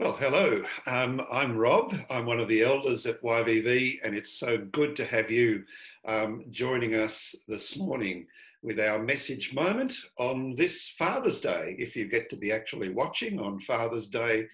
Well, 0.00 0.16
hello. 0.16 0.64
Um, 0.86 1.20
I'm 1.30 1.56
Rob. 1.56 1.94
I'm 2.10 2.26
one 2.26 2.40
of 2.40 2.48
the 2.48 2.62
elders 2.62 3.06
at 3.06 3.22
YVV, 3.22 3.98
and 4.02 4.16
it's 4.16 4.38
so 4.38 4.58
good 4.72 4.96
to 4.96 5.04
have 5.04 5.30
you 5.30 5.64
um, 6.08 6.46
joining 6.50 6.94
us 6.94 7.34
this 7.46 7.76
morning 7.76 8.26
with 8.62 8.80
our 8.80 9.00
message 9.00 9.52
moment 9.52 9.94
on 10.18 10.54
this 10.56 10.88
Father's 10.98 11.40
Day. 11.40 11.76
If 11.78 11.94
you 11.94 12.08
get 12.08 12.30
to 12.30 12.36
be 12.36 12.50
actually 12.50 12.88
watching 12.88 13.38
on 13.38 13.60
Father's 13.60 14.08
Day 14.08 14.46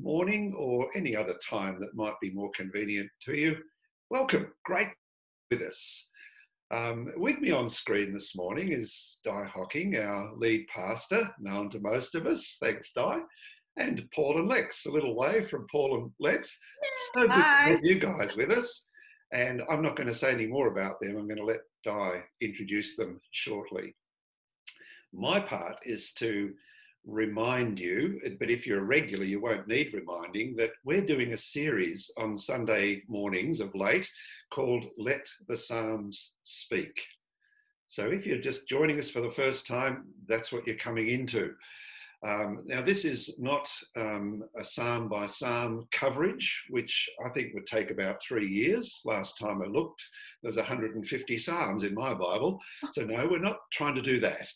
morning 0.00 0.54
or 0.56 0.88
any 0.94 1.14
other 1.14 1.34
time 1.46 1.80
that 1.80 1.96
might 1.96 2.18
be 2.22 2.30
more 2.30 2.52
convenient 2.54 3.10
to 3.24 3.34
you, 3.34 3.56
welcome. 4.10 4.52
Great 4.64 4.88
with 5.50 5.60
us. 5.60 6.08
Um, 6.70 7.12
with 7.16 7.40
me 7.40 7.50
on 7.50 7.68
screen 7.68 8.12
this 8.12 8.34
morning 8.34 8.72
is 8.72 9.18
Di 9.22 9.44
Hocking, 9.54 9.96
our 9.96 10.32
lead 10.36 10.66
pastor, 10.68 11.34
known 11.38 11.68
to 11.70 11.80
most 11.80 12.14
of 12.14 12.26
us. 12.26 12.56
Thanks, 12.60 12.90
Di 12.92 13.20
and 13.76 14.08
Paul 14.14 14.38
and 14.38 14.48
Lex, 14.48 14.86
a 14.86 14.90
little 14.90 15.14
way 15.14 15.44
from 15.44 15.66
Paul 15.70 15.96
and 15.96 16.10
Lex. 16.20 16.58
So 17.14 17.22
good 17.22 17.30
Hi. 17.30 17.64
to 17.64 17.70
have 17.72 17.84
you 17.84 17.98
guys 17.98 18.36
with 18.36 18.52
us. 18.52 18.86
And 19.32 19.62
I'm 19.70 19.82
not 19.82 19.96
going 19.96 20.06
to 20.06 20.14
say 20.14 20.32
any 20.32 20.46
more 20.46 20.68
about 20.68 21.00
them. 21.00 21.16
I'm 21.16 21.26
going 21.26 21.38
to 21.38 21.44
let 21.44 21.60
Di 21.84 22.20
introduce 22.40 22.96
them 22.96 23.20
shortly. 23.32 23.94
My 25.12 25.40
part 25.40 25.78
is 25.84 26.12
to 26.14 26.52
remind 27.06 27.78
you, 27.78 28.20
but 28.38 28.50
if 28.50 28.66
you're 28.66 28.80
a 28.80 28.84
regular, 28.84 29.24
you 29.24 29.40
won't 29.40 29.68
need 29.68 29.92
reminding, 29.92 30.56
that 30.56 30.70
we're 30.84 31.04
doing 31.04 31.32
a 31.32 31.38
series 31.38 32.10
on 32.16 32.36
Sunday 32.36 33.02
mornings 33.08 33.60
of 33.60 33.74
late 33.74 34.10
called 34.52 34.86
Let 34.96 35.26
the 35.48 35.56
Psalms 35.56 36.32
Speak. 36.42 36.98
So 37.86 38.08
if 38.08 38.26
you're 38.26 38.38
just 38.38 38.66
joining 38.66 38.98
us 38.98 39.10
for 39.10 39.20
the 39.20 39.30
first 39.30 39.66
time, 39.66 40.04
that's 40.26 40.50
what 40.50 40.66
you're 40.66 40.76
coming 40.76 41.08
into. 41.08 41.54
Um, 42.26 42.62
now, 42.64 42.80
this 42.80 43.04
is 43.04 43.34
not 43.38 43.70
um, 43.96 44.44
a 44.58 44.64
psalm 44.64 45.08
by 45.08 45.26
psalm 45.26 45.86
coverage, 45.92 46.64
which 46.70 47.08
I 47.24 47.28
think 47.28 47.52
would 47.52 47.66
take 47.66 47.90
about 47.90 48.22
three 48.22 48.46
years. 48.46 49.00
Last 49.04 49.38
time 49.38 49.60
I 49.62 49.66
looked, 49.66 50.02
there's 50.42 50.56
150 50.56 51.38
psalms 51.38 51.84
in 51.84 51.94
my 51.94 52.14
Bible. 52.14 52.58
So, 52.92 53.04
no, 53.04 53.28
we're 53.30 53.38
not 53.38 53.58
trying 53.72 53.94
to 53.96 54.02
do 54.02 54.20
that. 54.20 54.48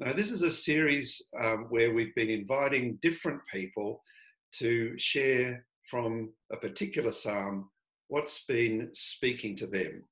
Now, 0.00 0.14
this 0.14 0.30
is 0.30 0.40
a 0.40 0.50
series 0.50 1.22
um, 1.38 1.66
where 1.68 1.92
we've 1.92 2.14
been 2.14 2.30
inviting 2.30 2.98
different 3.02 3.40
people 3.52 4.02
to 4.54 4.98
share 4.98 5.66
from 5.90 6.32
a 6.50 6.56
particular 6.56 7.12
psalm 7.12 7.68
what's 8.08 8.44
been 8.46 8.88
speaking 8.94 9.54
to 9.56 9.66
them. 9.66 10.02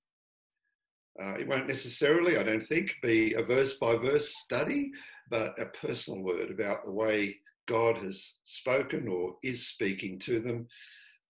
Uh, 1.20 1.34
it 1.38 1.48
won't 1.48 1.66
necessarily, 1.66 2.38
I 2.38 2.42
don't 2.42 2.62
think, 2.62 2.94
be 3.02 3.34
a 3.34 3.42
verse 3.42 3.74
by 3.74 3.96
verse 3.96 4.36
study, 4.36 4.90
but 5.30 5.60
a 5.60 5.66
personal 5.66 6.20
word 6.20 6.50
about 6.50 6.84
the 6.84 6.92
way 6.92 7.38
God 7.68 7.96
has 7.98 8.34
spoken 8.44 9.08
or 9.08 9.36
is 9.42 9.68
speaking 9.68 10.18
to 10.20 10.40
them, 10.40 10.66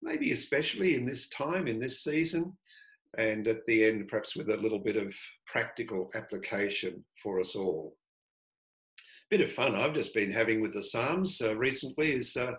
maybe 0.03 0.33
especially 0.33 0.95
in 0.95 1.05
this 1.05 1.29
time, 1.29 1.69
in 1.69 1.79
this 1.79 2.03
season, 2.03 2.57
and 3.19 3.47
at 3.47 3.67
the 3.67 3.85
end, 3.85 4.09
perhaps 4.09 4.37
with 4.37 4.49
a 4.51 4.57
little 4.57 4.79
bit 4.79 4.97
of 4.97 5.15
practical 5.47 6.11
application 6.15 7.05
for 7.23 7.41
us 7.41 7.55
all 7.55 7.97
bit 9.31 9.41
of 9.41 9.53
fun 9.53 9.77
I've 9.77 9.95
just 9.95 10.13
been 10.13 10.33
having 10.33 10.61
with 10.61 10.75
the 10.75 10.83
Psalms 10.83 11.41
uh, 11.41 11.55
recently 11.57 12.13
is 12.13 12.37
uh, 12.37 12.53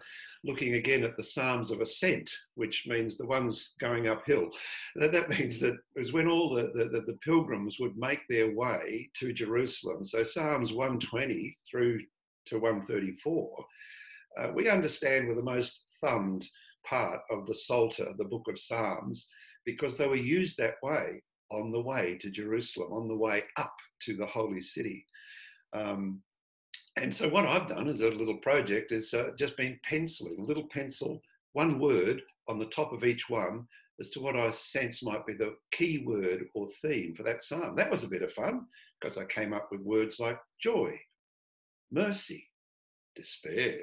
looking 0.46 0.76
again 0.76 1.04
at 1.04 1.18
the 1.18 1.24
Psalms 1.24 1.70
of 1.70 1.82
Ascent, 1.82 2.32
which 2.56 2.86
means 2.88 3.18
the 3.18 3.26
ones 3.26 3.74
going 3.82 4.08
uphill. 4.08 4.48
That, 4.96 5.12
that 5.12 5.30
means 5.30 5.60
that 5.60 5.74
it 5.74 6.00
was 6.00 6.14
when 6.14 6.30
all 6.30 6.56
the, 6.56 6.72
the, 6.74 7.02
the 7.06 7.18
pilgrims 7.24 7.78
would 7.80 7.98
make 7.98 8.24
their 8.30 8.56
way 8.56 9.10
to 9.20 9.34
Jerusalem. 9.34 10.06
So 10.06 10.24
Psalms 10.24 10.72
120 10.72 11.58
through 11.70 12.00
to 12.48 12.58
134, 12.58 13.66
uh, 14.40 14.52
we 14.56 14.70
understand 14.70 15.28
were 15.28 15.36
the 15.36 15.44
most 15.44 15.82
thumbed 16.00 16.48
part 16.86 17.20
of 17.30 17.46
the 17.48 17.56
Psalter, 17.56 18.14
the 18.18 18.24
book 18.24 18.48
of 18.48 18.58
Psalms, 18.58 19.28
because 19.66 19.98
they 19.98 20.08
were 20.08 20.16
used 20.16 20.58
that 20.58 20.76
way 20.82 21.22
on 21.52 21.74
the 21.74 21.82
way 21.82 22.18
to 22.22 22.30
Jerusalem, 22.30 22.94
on 22.94 23.10
the 23.10 23.16
way 23.16 23.44
up 23.58 23.76
to 24.04 24.16
the 24.16 24.26
holy 24.26 24.62
city. 24.62 25.06
Um, 25.74 26.22
and 27.02 27.14
so 27.14 27.28
what 27.28 27.46
I've 27.46 27.68
done 27.68 27.88
as 27.88 28.02
a 28.02 28.10
little 28.10 28.38
project 28.38 28.92
is 28.92 29.14
uh, 29.14 29.30
just 29.38 29.58
been 29.58 29.80
penciling, 29.84 30.40
a 30.40 30.44
little 30.44 30.68
pencil, 30.70 31.22
one 31.54 31.80
word 31.80 32.22
on 32.48 32.60
the 32.60 32.68
top 32.68 32.94
of 32.94 33.04
each 33.04 33.30
one 33.30 33.68
as 34.00 34.10
to 34.10 34.20
what 34.20 34.36
I 34.36 34.50
sense 34.52 35.04
might 35.04 35.26
be 35.26 35.34
the 35.34 35.56
key 35.72 36.04
word 36.06 36.46
or 36.54 36.68
theme 36.82 37.14
for 37.16 37.24
that 37.24 37.44
psalm. 37.44 37.76
That 37.76 37.92
was 37.92 38.04
a 38.04 38.10
bit 38.10 38.24
of 38.24 38.32
fun 38.32 38.66
because 39.00 39.18
I 39.18 39.26
came 39.26 39.54
up 39.54 39.70
with 39.72 39.82
words 39.82 40.20
like 40.20 40.38
joy, 40.62 41.00
mercy, 41.92 42.48
despair. 43.16 43.78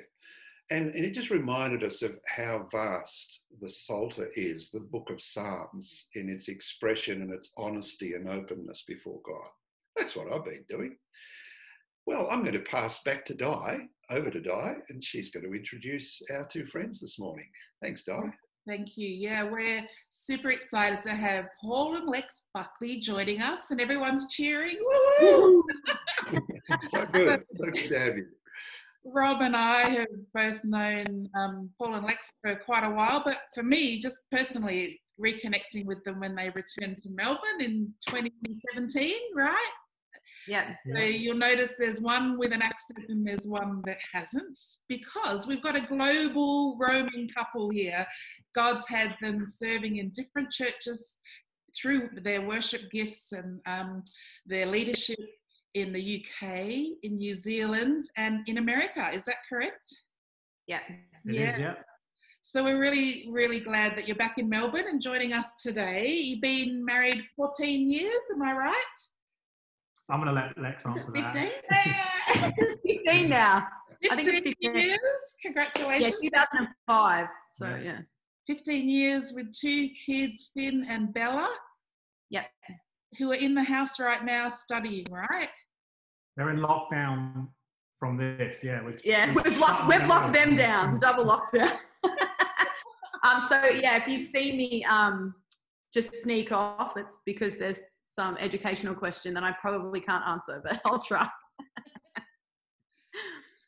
And, 0.70 0.94
and 0.94 1.04
it 1.04 1.14
just 1.14 1.30
reminded 1.30 1.82
us 1.82 2.02
of 2.02 2.18
how 2.26 2.68
vast 2.70 3.42
the 3.60 3.70
Psalter 3.70 4.28
is, 4.36 4.70
the 4.70 4.80
book 4.80 5.08
of 5.10 5.20
Psalms, 5.20 6.08
in 6.14 6.28
its 6.28 6.48
expression 6.48 7.22
and 7.22 7.32
its 7.32 7.50
honesty 7.56 8.12
and 8.12 8.28
openness 8.28 8.84
before 8.86 9.20
God. 9.24 9.48
That's 9.96 10.14
what 10.14 10.30
I've 10.30 10.44
been 10.44 10.64
doing. 10.68 10.96
Well, 12.08 12.26
I'm 12.30 12.40
going 12.40 12.54
to 12.54 12.60
pass 12.60 13.02
back 13.02 13.26
to 13.26 13.34
Di, 13.34 13.80
over 14.08 14.30
to 14.30 14.40
Di, 14.40 14.76
and 14.88 15.04
she's 15.04 15.30
going 15.30 15.44
to 15.44 15.52
introduce 15.54 16.22
our 16.34 16.42
two 16.42 16.64
friends 16.64 17.00
this 17.00 17.18
morning. 17.18 17.44
Thanks, 17.82 18.02
Di. 18.02 18.18
Thank 18.66 18.96
you. 18.96 19.08
Yeah, 19.08 19.42
we're 19.42 19.84
super 20.08 20.48
excited 20.48 21.02
to 21.02 21.10
have 21.10 21.48
Paul 21.62 21.96
and 21.96 22.08
Lex 22.08 22.44
Buckley 22.54 22.98
joining 23.00 23.42
us, 23.42 23.70
and 23.70 23.78
everyone's 23.78 24.32
cheering. 24.32 24.78
Woo! 25.20 25.62
so 26.84 27.04
good. 27.12 27.42
So 27.52 27.66
good 27.66 27.90
to 27.90 27.98
have 27.98 28.16
you. 28.16 28.28
Rob 29.04 29.42
and 29.42 29.54
I 29.54 29.80
have 29.90 30.06
both 30.32 30.64
known 30.64 31.28
um, 31.38 31.68
Paul 31.78 31.96
and 31.96 32.06
Lex 32.06 32.32
for 32.42 32.56
quite 32.56 32.84
a 32.84 32.90
while, 32.90 33.20
but 33.22 33.36
for 33.54 33.62
me, 33.62 34.00
just 34.00 34.22
personally, 34.32 34.98
reconnecting 35.22 35.84
with 35.84 36.02
them 36.04 36.20
when 36.20 36.34
they 36.34 36.50
returned 36.54 36.96
to 37.02 37.10
Melbourne 37.10 37.60
in 37.60 37.92
2017, 38.06 39.14
right? 39.36 39.72
Yeah. 40.48 40.74
So 40.94 41.02
you'll 41.02 41.36
notice 41.36 41.74
there's 41.78 42.00
one 42.00 42.38
with 42.38 42.52
an 42.52 42.62
accent 42.62 43.06
and 43.08 43.26
there's 43.26 43.46
one 43.46 43.82
that 43.86 43.98
hasn't 44.12 44.58
because 44.88 45.46
we've 45.46 45.62
got 45.62 45.76
a 45.76 45.86
global 45.86 46.76
roaming 46.78 47.28
couple 47.34 47.70
here. 47.70 48.06
God's 48.54 48.88
had 48.88 49.16
them 49.20 49.44
serving 49.44 49.96
in 49.96 50.10
different 50.10 50.50
churches 50.50 51.18
through 51.80 52.10
their 52.22 52.40
worship 52.40 52.90
gifts 52.90 53.32
and 53.32 53.60
um, 53.66 54.02
their 54.46 54.66
leadership 54.66 55.18
in 55.74 55.92
the 55.92 56.24
UK, 56.24 56.48
in 57.02 57.16
New 57.16 57.34
Zealand, 57.34 58.02
and 58.16 58.40
in 58.48 58.58
America. 58.58 59.10
Is 59.12 59.24
that 59.26 59.36
correct? 59.48 59.86
Yeah. 60.66 60.80
yeah. 61.24 61.52
Is, 61.52 61.58
yeah. 61.58 61.74
So 62.42 62.64
we're 62.64 62.80
really, 62.80 63.28
really 63.30 63.60
glad 63.60 63.96
that 63.96 64.08
you're 64.08 64.16
back 64.16 64.38
in 64.38 64.48
Melbourne 64.48 64.86
and 64.88 65.02
joining 65.02 65.34
us 65.34 65.52
today. 65.62 66.08
You've 66.08 66.40
been 66.40 66.82
married 66.82 67.22
14 67.36 67.90
years, 67.90 68.22
am 68.34 68.42
I 68.42 68.52
right? 68.54 68.74
I'm 70.10 70.22
going 70.22 70.34
to 70.34 70.40
let 70.40 70.58
Lex 70.58 70.86
answer 70.86 71.12
15? 71.12 71.22
that. 71.22 72.54
15 72.86 73.28
now. 73.28 73.66
15 74.02 74.10
I 74.10 74.22
think 74.22 74.28
it's 74.28 74.46
15 74.62 74.74
years. 74.74 74.98
Congratulations. 75.42 76.16
Yeah, 76.22 76.30
2005. 76.30 77.26
So, 77.52 77.66
yeah. 77.66 77.76
yeah. 77.82 77.98
15 78.46 78.88
years 78.88 79.32
with 79.34 79.52
two 79.52 79.88
kids, 79.90 80.50
Finn 80.56 80.86
and 80.88 81.12
Bella. 81.12 81.50
Yep. 82.30 82.46
Who 83.18 83.32
are 83.32 83.36
in 83.36 83.54
the 83.54 83.62
house 83.62 84.00
right 84.00 84.24
now 84.24 84.48
studying, 84.48 85.06
right? 85.10 85.48
They're 86.36 86.50
in 86.50 86.60
lockdown 86.60 87.48
from 87.98 88.16
this, 88.16 88.62
yeah. 88.62 88.82
We've, 88.82 89.00
yeah, 89.04 89.34
we've, 89.34 89.44
we've 89.44 89.58
locked, 89.58 89.88
we've 89.88 90.06
locked 90.06 90.32
them 90.32 90.56
down. 90.56 90.98
Double 91.00 91.24
lockdown. 91.24 91.76
um, 93.24 93.40
so, 93.40 93.62
yeah, 93.66 94.02
if 94.02 94.08
you 94.08 94.18
see 94.18 94.56
me 94.56 94.84
um, 94.84 95.34
just 96.00 96.22
sneak 96.22 96.52
off, 96.52 96.96
it's 96.96 97.20
because 97.26 97.56
there's 97.56 97.80
some 98.02 98.36
educational 98.38 98.94
question 98.94 99.34
that 99.34 99.42
I 99.42 99.52
probably 99.60 100.00
can't 100.00 100.24
answer, 100.26 100.60
but 100.64 100.80
I'll 100.86 101.00
try. 101.00 101.28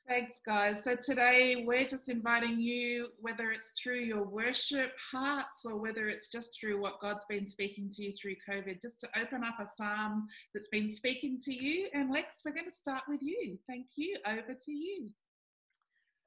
Thanks, 0.08 0.40
guys. 0.44 0.82
So 0.82 0.96
today 0.96 1.64
we're 1.66 1.86
just 1.86 2.08
inviting 2.08 2.58
you, 2.58 3.08
whether 3.20 3.52
it's 3.52 3.70
through 3.80 4.00
your 4.00 4.24
worship 4.24 4.92
hearts 5.12 5.64
or 5.64 5.80
whether 5.80 6.08
it's 6.08 6.28
just 6.30 6.58
through 6.58 6.80
what 6.80 7.00
God's 7.00 7.24
been 7.28 7.46
speaking 7.46 7.88
to 7.90 8.04
you 8.04 8.12
through 8.20 8.34
COVID, 8.48 8.82
just 8.82 8.98
to 9.00 9.08
open 9.20 9.44
up 9.44 9.54
a 9.60 9.66
psalm 9.66 10.26
that's 10.52 10.68
been 10.68 10.90
speaking 10.90 11.38
to 11.44 11.52
you. 11.52 11.88
And 11.94 12.10
Lex, 12.10 12.42
we're 12.44 12.54
going 12.54 12.64
to 12.64 12.72
start 12.72 13.02
with 13.08 13.22
you. 13.22 13.56
Thank 13.68 13.86
you. 13.96 14.16
Over 14.26 14.52
to 14.52 14.72
you. 14.72 15.10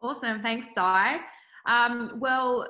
Awesome. 0.02 0.42
Thanks, 0.42 0.74
Di. 0.74 1.20
Um, 1.66 2.14
well, 2.20 2.68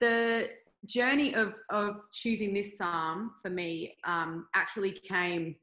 the 0.00 0.48
journey 0.84 1.34
of 1.34 1.54
of 1.70 1.96
choosing 2.12 2.52
this 2.54 2.76
psalm 2.76 3.32
for 3.42 3.50
me 3.50 3.94
um, 4.04 4.46
actually 4.54 4.92
came 4.92 5.56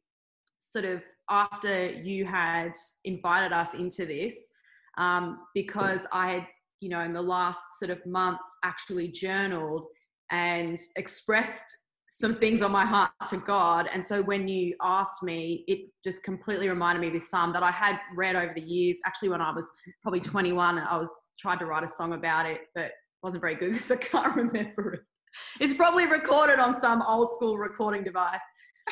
sort 0.59 0.85
of 0.85 1.01
after 1.29 1.91
you 1.91 2.25
had 2.25 2.73
invited 3.05 3.53
us 3.53 3.73
into 3.73 4.05
this 4.05 4.49
um, 4.97 5.39
because 5.53 6.01
I 6.11 6.31
had 6.31 6.47
you 6.79 6.89
know 6.89 7.01
in 7.01 7.13
the 7.13 7.21
last 7.21 7.61
sort 7.79 7.91
of 7.91 8.05
month 8.05 8.39
actually 8.63 9.09
journaled 9.09 9.85
and 10.31 10.77
expressed 10.97 11.77
some 12.15 12.35
things 12.35 12.61
on 12.61 12.71
my 12.71 12.85
heart 12.85 13.09
to 13.27 13.37
God. 13.37 13.89
And 13.91 14.05
so 14.05 14.21
when 14.21 14.47
you 14.47 14.75
asked 14.83 15.23
me, 15.23 15.63
it 15.67 15.89
just 16.03 16.21
completely 16.23 16.69
reminded 16.69 17.01
me 17.01 17.07
of 17.07 17.13
this 17.13 17.27
psalm 17.27 17.51
that 17.53 17.63
I 17.63 17.71
had 17.71 17.99
read 18.15 18.35
over 18.35 18.53
the 18.53 18.61
years. 18.61 18.97
Actually, 19.03 19.29
when 19.29 19.41
I 19.41 19.51
was 19.51 19.67
probably 20.03 20.19
21, 20.19 20.77
I 20.77 20.95
was 20.95 21.09
tried 21.39 21.57
to 21.59 21.65
write 21.65 21.83
a 21.83 21.87
song 21.87 22.13
about 22.13 22.45
it, 22.45 22.61
but 22.75 22.91
wasn't 23.23 23.41
very 23.41 23.55
good 23.55 23.73
because 23.73 23.91
I 23.91 23.95
can't 23.95 24.35
remember 24.35 24.93
it. 24.95 24.99
It's 25.59 25.73
probably 25.73 26.05
recorded 26.05 26.59
on 26.59 26.73
some 26.73 27.01
old 27.01 27.31
school 27.31 27.57
recording 27.57 28.03
device. 28.03 28.41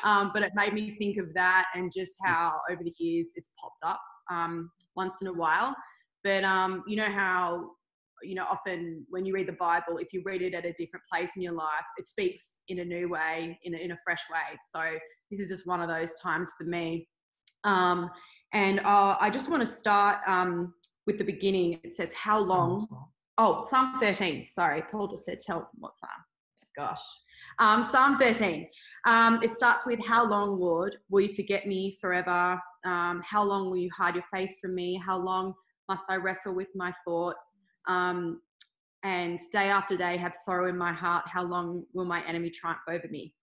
Um, 0.04 0.31
but 0.33 0.42
it 0.42 0.54
made 0.56 0.74
me 0.74 0.95
think 0.98 1.18
of 1.18 1.33
that 1.33 1.66
and 1.75 1.92
just 1.95 2.13
how 2.24 2.54
over 2.69 2.83
the 2.83 2.94
years 2.98 3.31
it's 3.36 3.50
popped 3.60 3.83
up 3.83 4.01
um, 4.31 4.72
once 4.95 5.18
in 5.22 5.28
a 5.28 5.33
while. 5.33 5.75
But 6.24 6.44
um, 6.44 6.83
you 6.88 6.95
know 6.95 7.12
how 7.12 7.72
you 8.24 8.36
know 8.36 8.45
often 8.50 9.06
when 9.10 9.25
you 9.25 9.33
read 9.33 9.48
the 9.48 9.54
Bible, 9.54 9.98
if 9.98 10.13
you 10.13 10.22
read 10.25 10.42
it 10.42 10.54
at 10.54 10.66
a 10.66 10.74
different 10.74 11.04
place 11.12 11.31
in 11.36 11.42
your 11.42 11.54
life, 11.54 11.84
it 11.98 12.07
speaks 12.07 12.62
in 12.68 12.80
a 12.80 12.86
new 12.86 13.10
way, 13.10 13.60
in 13.63 13.75
a, 13.75 13.77
in 13.77 13.92
a 13.92 13.98
fresh 14.04 14.22
way. 14.31 14.57
So 14.74 14.81
this 15.30 15.39
is 15.39 15.50
just 15.50 15.68
one 15.68 15.81
of 15.81 15.89
those 15.89 16.16
times 16.22 16.51
for 16.57 16.63
me. 16.63 17.07
Um, 17.63 18.10
and 18.54 18.80
uh, 18.81 19.18
I 19.19 19.30
just 19.30 19.50
want 19.50 19.62
to 19.62 19.69
start 19.69 20.19
um, 20.27 20.74
with 21.07 21.18
the 21.18 21.24
beginning. 21.24 21.80
It 21.84 21.94
says, 21.94 22.13
"How 22.13 22.39
long?" 22.39 22.88
Oh, 23.38 23.66
Psalm 23.68 23.98
13. 24.00 24.45
Sorry, 24.45 24.83
Paul 24.92 25.07
just 25.07 25.25
said, 25.25 25.39
"Tell 25.39 25.69
what 25.80 25.95
Psalm." 25.95 26.10
Gosh, 26.78 27.01
um, 27.60 27.88
Psalm 27.92 28.18
13. 28.18 28.68
Um, 29.06 29.42
it 29.44 29.56
starts 29.56 29.86
with, 29.86 30.00
How 30.06 30.28
long, 30.28 30.60
Lord, 30.60 30.98
will 31.10 31.22
you 31.22 31.36
forget 31.36 31.66
me 31.66 31.98
forever? 32.00 32.60
Um, 32.86 33.22
how 33.24 33.44
long 33.44 33.69
will 33.69 33.78
you 33.78 33.89
hide 33.95 34.16
your 34.16 34.24
face 34.33 34.57
from 34.62 34.75
me? 34.75 35.01
How 35.04 35.18
long 35.18 35.54
must 35.89 36.10
I 36.10 36.18
wrestle 36.18 36.56
with 36.56 36.69
my 36.75 36.94
thoughts? 37.06 37.60
Um, 37.88 38.42
and 39.04 39.39
day 39.51 39.69
after 39.69 39.98
day 39.98 40.18
have 40.18 40.36
sorrow 40.36 40.69
in 40.69 40.77
my 40.77 40.94
heart. 40.94 41.25
How 41.27 41.44
long 41.44 41.84
will 41.94 42.06
my 42.06 42.24
enemy 42.27 42.51
triumph 42.51 42.81
over 42.88 43.07
me? 43.10 43.34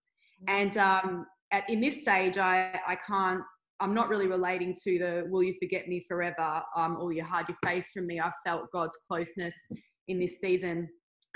And 0.47 0.77
um, 0.77 1.25
at, 1.51 1.69
in 1.69 1.81
this 1.81 2.01
stage, 2.01 2.37
I, 2.37 2.79
I 2.87 2.95
can't, 2.95 3.41
I'm 3.81 3.93
not 3.93 4.09
really 4.09 4.27
relating 4.27 4.75
to 4.83 4.99
the 4.99 5.27
will 5.29 5.43
you 5.43 5.55
forget 5.61 5.87
me 5.87 6.05
forever 6.07 6.61
um, 6.75 6.97
or 6.99 7.11
you 7.13 7.23
hide 7.23 7.47
your 7.47 7.57
face 7.63 7.91
from 7.91 8.07
me. 8.07 8.19
I 8.19 8.31
felt 8.45 8.71
God's 8.71 8.97
closeness 9.07 9.55
in 10.07 10.19
this 10.19 10.39
season. 10.39 10.89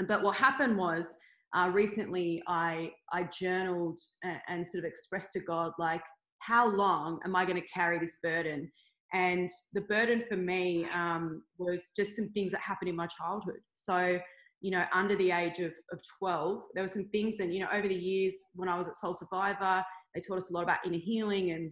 But 0.08 0.24
what 0.24 0.36
happened 0.36 0.78
was, 0.78 1.16
uh, 1.56 1.70
recently 1.72 2.42
I 2.48 2.92
I 3.12 3.24
journaled 3.24 4.00
and, 4.24 4.42
and, 4.48 4.68
sort 4.68 4.84
of 4.84 4.90
expressed 4.90 5.34
to 5.34 5.40
God 5.40 5.72
like, 5.78 6.02
how 6.40 6.68
long 6.68 7.20
am 7.24 7.36
I 7.36 7.46
going 7.46 7.62
to 7.62 7.68
carry 7.68 8.00
this 8.00 8.18
burden? 8.24 8.72
And 9.14 9.48
the 9.74 9.82
burden 9.82 10.24
for 10.28 10.36
me 10.36 10.86
um, 10.96 11.44
was 11.60 11.92
just 11.96 12.16
some 12.16 12.30
things 12.30 12.52
that 12.52 12.62
happened 12.62 12.90
in 12.90 12.96
my 12.96 13.06
childhood. 13.06 13.60
So, 13.72 14.20
you 14.62 14.72
know, 14.72 14.84
under 14.92 15.16
the 15.16 15.30
age 15.30 15.60
of, 15.60 15.72
of 15.92 16.02
12, 16.18 16.64
there 16.74 16.84
were 16.84 16.88
some 16.88 17.06
things, 17.10 17.40
and 17.40 17.54
you 17.54 17.60
know, 17.60 17.70
over 17.72 17.88
the 17.88 17.94
years 17.94 18.36
when 18.56 18.68
I 18.68 18.78
was 18.78 18.88
at 18.88 18.96
Soul 18.96 19.14
Survivor, 19.14 19.84
they 20.16 20.22
taught 20.22 20.38
us 20.38 20.50
a 20.50 20.54
lot 20.54 20.64
about 20.64 20.86
inner 20.86 20.98
healing 20.98 21.52
and 21.52 21.72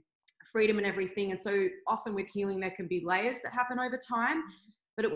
freedom 0.52 0.78
and 0.78 0.86
everything. 0.86 1.32
And 1.32 1.42
so, 1.42 1.68
often 1.88 2.14
with 2.16 2.28
healing, 2.28 2.60
there 2.60 2.74
can 2.76 2.88
be 2.88 3.04
layers 3.06 3.38
that 3.44 3.54
happen 3.54 3.80
over 3.80 3.98
time, 3.98 4.44
but 4.96 5.06
it 5.06 5.12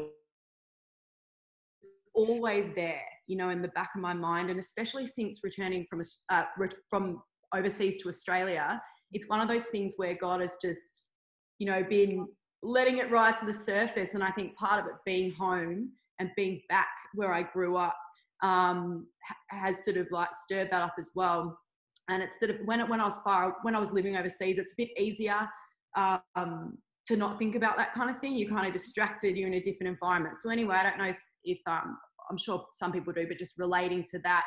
always 2.14 2.72
there, 2.74 3.02
you 3.28 3.38
know, 3.38 3.50
in 3.50 3.62
the 3.62 3.68
back 3.70 3.92
of 3.96 4.02
my 4.02 4.14
mind. 4.14 4.50
And 4.50 4.60
especially 4.60 5.08
since 5.08 5.42
returning 5.44 5.86
from 5.90 6.02
uh, 6.30 6.44
from 6.90 7.22
overseas 7.54 8.02
to 8.04 8.10
Australia, 8.10 8.82
it's 9.12 9.30
one 9.30 9.42
of 9.42 9.48
those 9.48 9.66
things 9.66 9.94
where 9.98 10.16
God 10.20 10.42
has 10.42 10.58
just, 10.62 11.04
you 11.60 11.68
know, 11.68 11.84
been 11.84 12.28
letting 12.64 12.98
it 12.98 13.12
rise 13.12 13.40
to 13.40 13.46
the 13.46 13.54
surface. 13.54 14.14
And 14.14 14.24
I 14.24 14.32
think 14.32 14.56
part 14.56 14.80
of 14.80 14.88
it 14.88 14.94
being 15.06 15.32
home 15.32 15.92
and 16.20 16.30
being 16.36 16.62
back 16.70 16.88
where 17.14 17.34
I 17.34 17.44
grew 17.44 17.76
up 17.76 17.96
um, 18.42 19.08
has 19.50 19.84
sort 19.84 19.98
of 19.98 20.08
like 20.12 20.34
stirred 20.34 20.70
that 20.72 20.82
up 20.82 20.96
as 21.00 21.10
well. 21.16 21.58
And 22.10 22.22
it's 22.22 22.40
sort 22.40 22.52
of 22.52 22.58
when 22.66 22.80
it, 22.80 22.90
when 22.90 23.02
I 23.02 23.06
was 23.06 23.20
far 23.24 23.56
when 23.64 23.76
I 23.76 23.80
was 23.80 23.92
living 23.92 24.16
overseas, 24.16 24.58
it's 24.60 24.74
a 24.74 24.76
bit 24.78 24.90
easier 25.00 25.50
um, 25.96 26.78
to 27.08 27.16
not 27.16 27.40
think 27.40 27.56
about 27.56 27.78
that 27.78 27.94
kind 27.94 28.10
of 28.10 28.20
thing. 28.20 28.36
You're 28.36 28.50
kind 28.50 28.68
of 28.68 28.74
distracted. 28.74 29.38
You're 29.38 29.48
in 29.48 29.56
a 29.56 29.62
different 29.62 29.90
environment. 29.90 30.38
So 30.38 30.50
anyway, 30.50 30.76
I 30.76 30.84
don't 30.84 30.98
know 30.98 31.06
if, 31.06 31.18
if 31.44 31.60
um, 31.68 31.98
I'm 32.30 32.38
sure 32.38 32.66
some 32.74 32.92
people 32.92 33.14
do, 33.14 33.28
but 33.28 33.38
just 33.38 33.58
relating 33.58 34.04
to 34.12 34.20
that, 34.20 34.44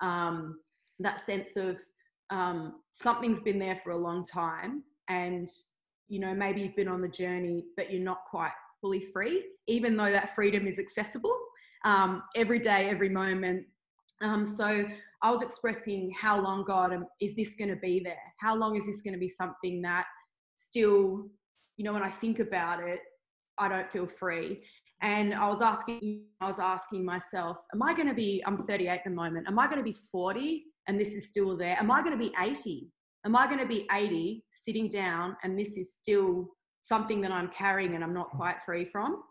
um, 0.00 0.58
that 0.98 1.24
sense 1.24 1.56
of 1.56 1.80
um, 2.30 2.74
something's 2.92 3.40
been 3.40 3.58
there 3.58 3.80
for 3.82 3.90
a 3.90 3.96
long 3.96 4.24
time, 4.24 4.84
and 5.08 5.48
you 6.08 6.20
know 6.20 6.34
maybe 6.34 6.60
you've 6.60 6.76
been 6.76 6.88
on 6.88 7.00
the 7.00 7.08
journey, 7.08 7.64
but 7.76 7.92
you're 7.92 8.02
not 8.02 8.18
quite 8.30 8.52
fully 8.80 9.06
free, 9.12 9.44
even 9.66 9.96
though 9.96 10.10
that 10.10 10.34
freedom 10.34 10.66
is 10.66 10.78
accessible 10.78 11.36
um, 11.84 12.22
every 12.36 12.58
day, 12.58 12.88
every 12.88 13.08
moment. 13.08 13.64
Um, 14.22 14.44
so 14.44 14.84
I 15.22 15.30
was 15.30 15.42
expressing 15.42 16.12
how 16.18 16.40
long, 16.40 16.64
God, 16.64 16.96
is 17.20 17.36
this 17.36 17.54
going 17.54 17.70
to 17.70 17.76
be 17.76 18.00
there? 18.02 18.16
How 18.38 18.56
long 18.56 18.76
is 18.76 18.86
this 18.86 19.02
going 19.02 19.14
to 19.14 19.20
be 19.20 19.28
something 19.28 19.82
that 19.82 20.06
still, 20.56 21.28
you 21.76 21.84
know, 21.84 21.92
when 21.92 22.02
I 22.02 22.10
think 22.10 22.38
about 22.38 22.82
it, 22.82 23.00
I 23.58 23.68
don't 23.68 23.90
feel 23.92 24.06
free 24.06 24.62
and 25.02 25.34
I 25.34 25.48
was 25.48 25.62
asking, 25.62 26.24
I 26.40 26.46
was 26.46 26.58
asking 26.58 27.04
myself, 27.04 27.58
am 27.72 27.82
I 27.82 27.94
going 27.94 28.08
to 28.08 28.14
be? 28.14 28.42
I'm 28.46 28.66
38 28.66 28.88
at 28.88 29.04
the 29.04 29.10
moment. 29.10 29.46
Am 29.48 29.58
I 29.58 29.66
going 29.66 29.78
to 29.78 29.84
be 29.84 29.96
40 30.12 30.64
and 30.88 31.00
this 31.00 31.14
is 31.14 31.28
still 31.28 31.56
there? 31.56 31.76
Am 31.78 31.90
I 31.90 32.02
going 32.02 32.12
to 32.12 32.22
be 32.22 32.32
80? 32.38 32.90
Am 33.24 33.34
I 33.34 33.46
going 33.46 33.60
to 33.60 33.66
be 33.66 33.86
80 33.92 34.44
sitting 34.52 34.88
down 34.88 35.36
and 35.42 35.58
this 35.58 35.76
is 35.76 35.94
still 35.94 36.48
something 36.82 37.20
that 37.22 37.32
I'm 37.32 37.48
carrying 37.48 37.94
and 37.94 38.04
I'm 38.04 38.14
not 38.14 38.30
quite 38.30 38.56
free 38.64 38.84
from? 38.84 39.22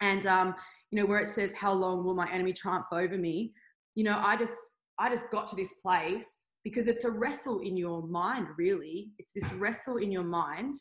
And 0.00 0.26
um, 0.26 0.54
you 0.90 1.00
know, 1.00 1.06
where 1.06 1.20
it 1.20 1.28
says, 1.28 1.54
"How 1.54 1.72
long 1.72 2.04
will 2.04 2.14
my 2.14 2.30
enemy 2.32 2.52
triumph 2.52 2.86
over 2.90 3.16
me?" 3.16 3.52
You 3.94 4.02
know, 4.02 4.20
I 4.20 4.36
just, 4.36 4.56
I 5.02 5.08
just 5.10 5.30
got 5.30 5.48
to 5.48 5.56
this 5.56 5.72
place 5.82 6.50
because 6.62 6.86
it's 6.86 7.04
a 7.04 7.10
wrestle 7.10 7.58
in 7.58 7.76
your 7.76 8.06
mind. 8.06 8.46
Really, 8.56 9.10
it's 9.18 9.32
this 9.34 9.50
wrestle 9.54 9.96
in 9.96 10.12
your 10.12 10.22
mind 10.22 10.74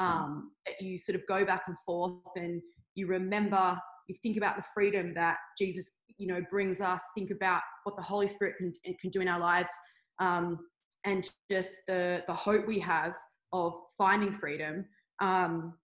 um, 0.00 0.50
that 0.66 0.80
you 0.80 0.98
sort 0.98 1.16
of 1.16 1.22
go 1.28 1.44
back 1.44 1.62
and 1.66 1.76
forth 1.84 2.14
and 2.36 2.60
you 2.94 3.06
remember 3.06 3.78
you 4.08 4.14
think 4.22 4.36
about 4.36 4.56
the 4.56 4.62
freedom 4.74 5.12
that 5.14 5.36
jesus 5.58 5.98
you 6.18 6.26
know 6.26 6.40
brings 6.50 6.80
us 6.80 7.02
think 7.14 7.30
about 7.30 7.60
what 7.84 7.96
the 7.96 8.02
holy 8.02 8.28
spirit 8.28 8.54
can, 8.58 8.72
can 9.00 9.10
do 9.10 9.20
in 9.20 9.28
our 9.28 9.40
lives 9.40 9.70
um, 10.20 10.58
and 11.04 11.28
just 11.50 11.78
the 11.86 12.22
the 12.26 12.34
hope 12.34 12.66
we 12.66 12.78
have 12.78 13.14
of 13.52 13.74
finding 13.96 14.32
freedom 14.32 14.84
um, 15.20 15.74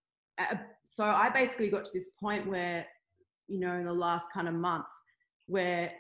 so 0.86 1.04
i 1.04 1.28
basically 1.30 1.68
got 1.68 1.84
to 1.84 1.92
this 1.92 2.08
point 2.20 2.46
where 2.46 2.86
you 3.48 3.60
know 3.60 3.74
in 3.74 3.84
the 3.84 3.92
last 3.92 4.26
kind 4.32 4.48
of 4.48 4.54
month 4.54 4.84
where 5.46 5.90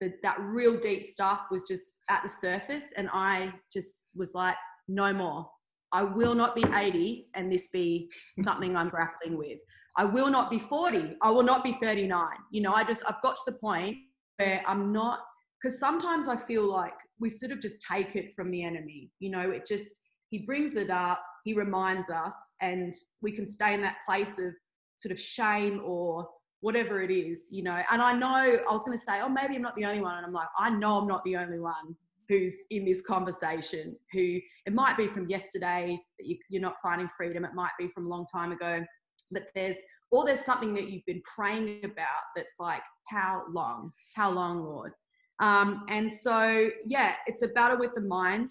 the, 0.00 0.12
that 0.22 0.38
real 0.40 0.78
deep 0.78 1.04
stuff 1.04 1.40
was 1.50 1.62
just 1.64 1.94
at 2.08 2.22
the 2.22 2.28
surface 2.28 2.84
and 2.96 3.08
i 3.12 3.52
just 3.72 4.06
was 4.14 4.34
like 4.34 4.56
no 4.88 5.12
more 5.12 5.48
i 5.92 6.02
will 6.02 6.34
not 6.34 6.54
be 6.54 6.64
80 6.74 7.26
and 7.34 7.52
this 7.52 7.68
be 7.68 8.10
something 8.42 8.76
i'm 8.76 8.88
grappling 8.88 9.36
with 9.36 9.58
I 9.96 10.04
will 10.04 10.30
not 10.30 10.50
be 10.50 10.58
40. 10.58 11.16
I 11.20 11.30
will 11.30 11.42
not 11.42 11.64
be 11.64 11.72
39. 11.72 12.26
You 12.50 12.62
know, 12.62 12.72
I 12.72 12.84
just, 12.84 13.02
I've 13.06 13.20
got 13.22 13.36
to 13.36 13.42
the 13.46 13.58
point 13.58 13.96
where 14.38 14.62
I'm 14.66 14.92
not, 14.92 15.20
because 15.60 15.78
sometimes 15.78 16.28
I 16.28 16.36
feel 16.36 16.70
like 16.70 16.94
we 17.18 17.28
sort 17.28 17.52
of 17.52 17.60
just 17.60 17.76
take 17.80 18.16
it 18.16 18.32
from 18.34 18.50
the 18.50 18.64
enemy. 18.64 19.10
You 19.18 19.30
know, 19.30 19.50
it 19.50 19.66
just, 19.66 20.00
he 20.30 20.38
brings 20.38 20.76
it 20.76 20.90
up, 20.90 21.22
he 21.44 21.54
reminds 21.54 22.08
us, 22.08 22.34
and 22.62 22.94
we 23.20 23.32
can 23.32 23.46
stay 23.46 23.74
in 23.74 23.82
that 23.82 23.96
place 24.06 24.38
of 24.38 24.54
sort 24.96 25.12
of 25.12 25.20
shame 25.20 25.82
or 25.84 26.28
whatever 26.60 27.02
it 27.02 27.10
is, 27.10 27.48
you 27.50 27.62
know. 27.62 27.82
And 27.90 28.02
I 28.02 28.12
know 28.12 28.26
I 28.26 28.72
was 28.72 28.84
going 28.84 28.96
to 28.96 29.04
say, 29.04 29.20
oh, 29.20 29.28
maybe 29.28 29.56
I'm 29.56 29.62
not 29.62 29.76
the 29.76 29.84
only 29.84 30.00
one. 30.00 30.16
And 30.16 30.26
I'm 30.26 30.32
like, 30.32 30.48
I 30.58 30.70
know 30.70 30.98
I'm 30.98 31.08
not 31.08 31.24
the 31.24 31.36
only 31.36 31.58
one 31.58 31.96
who's 32.28 32.56
in 32.70 32.84
this 32.84 33.00
conversation, 33.00 33.96
who 34.12 34.38
it 34.66 34.72
might 34.72 34.96
be 34.96 35.08
from 35.08 35.28
yesterday 35.28 35.98
that 36.18 36.26
you, 36.26 36.36
you're 36.48 36.62
not 36.62 36.76
finding 36.82 37.08
freedom, 37.16 37.44
it 37.44 37.54
might 37.54 37.72
be 37.78 37.88
from 37.88 38.06
a 38.06 38.08
long 38.08 38.26
time 38.32 38.52
ago 38.52 38.84
but 39.30 39.44
there's 39.54 39.76
or 40.10 40.24
there's 40.24 40.44
something 40.44 40.74
that 40.74 40.90
you've 40.90 41.06
been 41.06 41.22
praying 41.22 41.80
about 41.84 42.22
that's 42.34 42.54
like 42.58 42.82
how 43.08 43.42
long 43.50 43.90
how 44.14 44.30
long 44.30 44.62
lord 44.62 44.92
um, 45.40 45.84
and 45.88 46.12
so 46.12 46.68
yeah 46.86 47.14
it's 47.26 47.42
a 47.42 47.48
battle 47.48 47.78
with 47.78 47.94
the 47.94 48.00
mind 48.00 48.48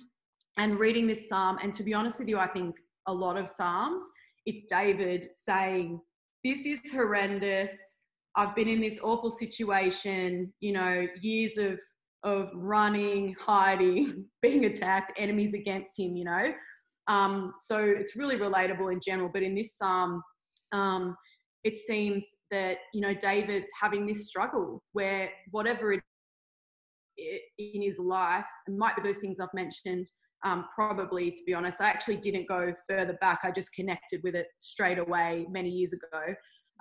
and 0.58 0.80
reading 0.80 1.08
this 1.08 1.30
psalm 1.30 1.58
and 1.62 1.74
to 1.74 1.84
be 1.84 1.94
honest 1.94 2.20
with 2.20 2.28
you 2.28 2.38
i 2.38 2.48
think 2.48 2.76
a 3.08 3.14
lot 3.14 3.38
of 3.38 3.50
psalms 3.50 4.04
it's 4.46 4.66
david 4.66 5.30
saying 5.34 6.00
this 6.44 6.66
is 6.66 6.80
horrendous 6.92 7.98
i've 8.40 8.56
been 8.56 8.68
in 8.68 8.82
this 8.82 9.00
awful 9.04 9.30
situation 9.30 10.52
you 10.60 10.74
know 10.74 11.06
years 11.22 11.58
of 11.58 11.80
of 12.24 12.50
running 12.54 13.36
hiding 13.40 14.26
being 14.42 14.66
attacked 14.66 15.12
enemies 15.18 15.54
against 15.54 16.00
him 16.00 16.16
you 16.16 16.26
know 16.26 16.54
um, 17.08 17.54
so 17.58 17.84
it's 17.84 18.16
really 18.16 18.38
relatable 18.38 18.94
in 18.94 19.00
general 19.04 19.32
but 19.34 19.42
in 19.42 19.56
this 19.56 19.78
psalm 19.78 20.22
um, 20.72 21.16
it 21.64 21.76
seems 21.78 22.26
that 22.52 22.78
you 22.94 23.02
know 23.02 23.14
David's 23.14 23.72
having 23.80 24.06
this 24.06 24.28
struggle 24.28 24.84
where 24.94 25.30
whatever 25.52 25.94
it 25.94 26.02
in 27.58 27.82
his 27.82 28.00
life, 28.00 28.46
it 28.68 28.78
might 28.78 28.96
be 28.96 29.02
those 29.02 29.18
things 29.18 29.40
I've 29.40 29.54
mentioned. 29.54 30.10
Um, 30.46 30.66
probably, 30.74 31.32
to 31.32 31.40
be 31.46 31.54
honest, 31.54 31.82
I 31.82 31.90
actually 31.90 32.16
didn't 32.16 32.48
go 32.48 32.74
further 32.88 33.18
back. 33.20 33.40
I 33.44 33.52
just 33.52 33.74
connected 33.74 34.22
with 34.24 34.36
it 34.36 34.48
straight 34.60 34.98
away 34.98 35.46
many 35.50 35.70
years 35.70 35.92
ago. 35.92 36.34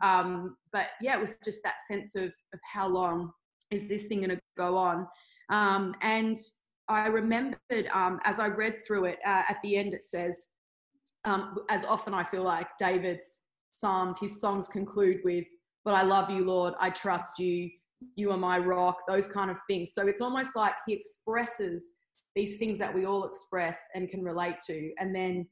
Um, 0.02 0.56
but 0.72 0.88
yeah, 1.00 1.16
it 1.16 1.20
was 1.20 1.34
just 1.44 1.62
that 1.64 1.76
sense 1.86 2.14
of 2.14 2.24
of 2.24 2.60
how 2.72 2.86
long 2.88 3.32
is 3.70 3.88
this 3.88 4.06
thing 4.06 4.20
going 4.20 4.30
to 4.30 4.40
go 4.56 4.76
on? 4.76 5.06
Um, 5.50 5.94
and 6.02 6.36
I 6.88 7.06
remembered 7.06 7.86
um, 7.92 8.18
as 8.24 8.40
I 8.40 8.46
read 8.48 8.76
through 8.86 9.06
it 9.06 9.18
uh, 9.26 9.42
at 9.48 9.58
the 9.62 9.76
end, 9.76 9.92
it 9.94 10.02
says, 10.02 10.46
um, 11.24 11.56
as 11.68 11.84
often 11.84 12.14
I 12.14 12.24
feel 12.24 12.42
like 12.42 12.68
David's 12.78 13.40
Psalms, 13.74 14.18
his 14.18 14.40
songs 14.40 14.66
conclude 14.68 15.20
with, 15.24 15.44
But 15.84 15.94
I 15.94 16.02
love 16.02 16.30
you, 16.30 16.44
Lord, 16.44 16.74
I 16.80 16.90
trust 16.90 17.38
you. 17.38 17.70
you 18.16 18.30
are 18.30 18.38
my 18.38 18.58
rock, 18.58 18.98
those 19.06 19.28
kind 19.28 19.50
of 19.50 19.58
things. 19.68 19.92
So 19.92 20.06
it's 20.06 20.20
almost 20.20 20.56
like 20.56 20.74
he 20.86 20.94
expresses 20.94 21.94
these 22.34 22.56
things 22.58 22.78
that 22.78 22.94
we 22.94 23.04
all 23.04 23.24
express 23.24 23.78
and 23.94 24.08
can 24.08 24.22
relate 24.22 24.56
to, 24.68 24.92
and 24.98 25.14
then 25.14 25.46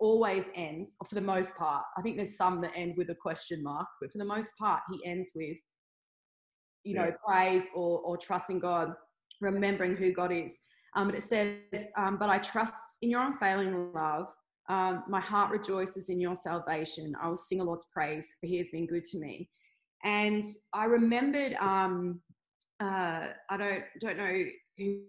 always 0.00 0.50
ends, 0.54 0.96
for 1.08 1.14
the 1.14 1.20
most 1.20 1.56
part. 1.56 1.84
I 1.96 2.02
think 2.02 2.16
there's 2.16 2.36
some 2.36 2.60
that 2.62 2.72
end 2.76 2.94
with 2.96 3.10
a 3.10 3.14
question 3.14 3.62
mark, 3.62 3.86
but 4.00 4.10
for 4.12 4.18
the 4.18 4.24
most 4.24 4.50
part, 4.58 4.80
he 4.90 5.04
ends 5.04 5.32
with, 5.34 5.56
you 6.84 6.94
know, 6.94 7.06
Yeah. 7.06 7.16
praise 7.26 7.68
or, 7.74 8.00
or 8.00 8.16
trusting 8.16 8.60
God, 8.60 8.94
remembering 9.40 9.96
who 9.96 10.12
God 10.12 10.32
is. 10.32 10.60
Um, 10.94 11.08
but 11.08 11.16
it 11.16 11.22
says, 11.22 11.58
um, 11.96 12.16
but 12.18 12.30
I 12.30 12.38
trust 12.38 12.74
in 13.02 13.10
your 13.10 13.22
unfailing 13.22 13.92
love. 13.92 14.26
Um, 14.68 15.04
my 15.08 15.20
heart 15.20 15.50
rejoices 15.50 16.08
in 16.10 16.20
your 16.20 16.34
salvation. 16.34 17.14
I 17.22 17.28
will 17.28 17.36
sing 17.36 17.58
the 17.58 17.64
Lord's 17.64 17.86
praise, 17.92 18.26
for 18.40 18.46
he 18.46 18.58
has 18.58 18.68
been 18.70 18.86
good 18.86 19.04
to 19.04 19.18
me. 19.18 19.50
And 20.04 20.44
I 20.74 20.84
remembered, 20.84 21.54
um, 21.54 22.20
uh, 22.80 23.28
I 23.50 23.56
don't 23.56 23.84
don't 24.00 24.16
know 24.16 24.44
who, 24.76 25.00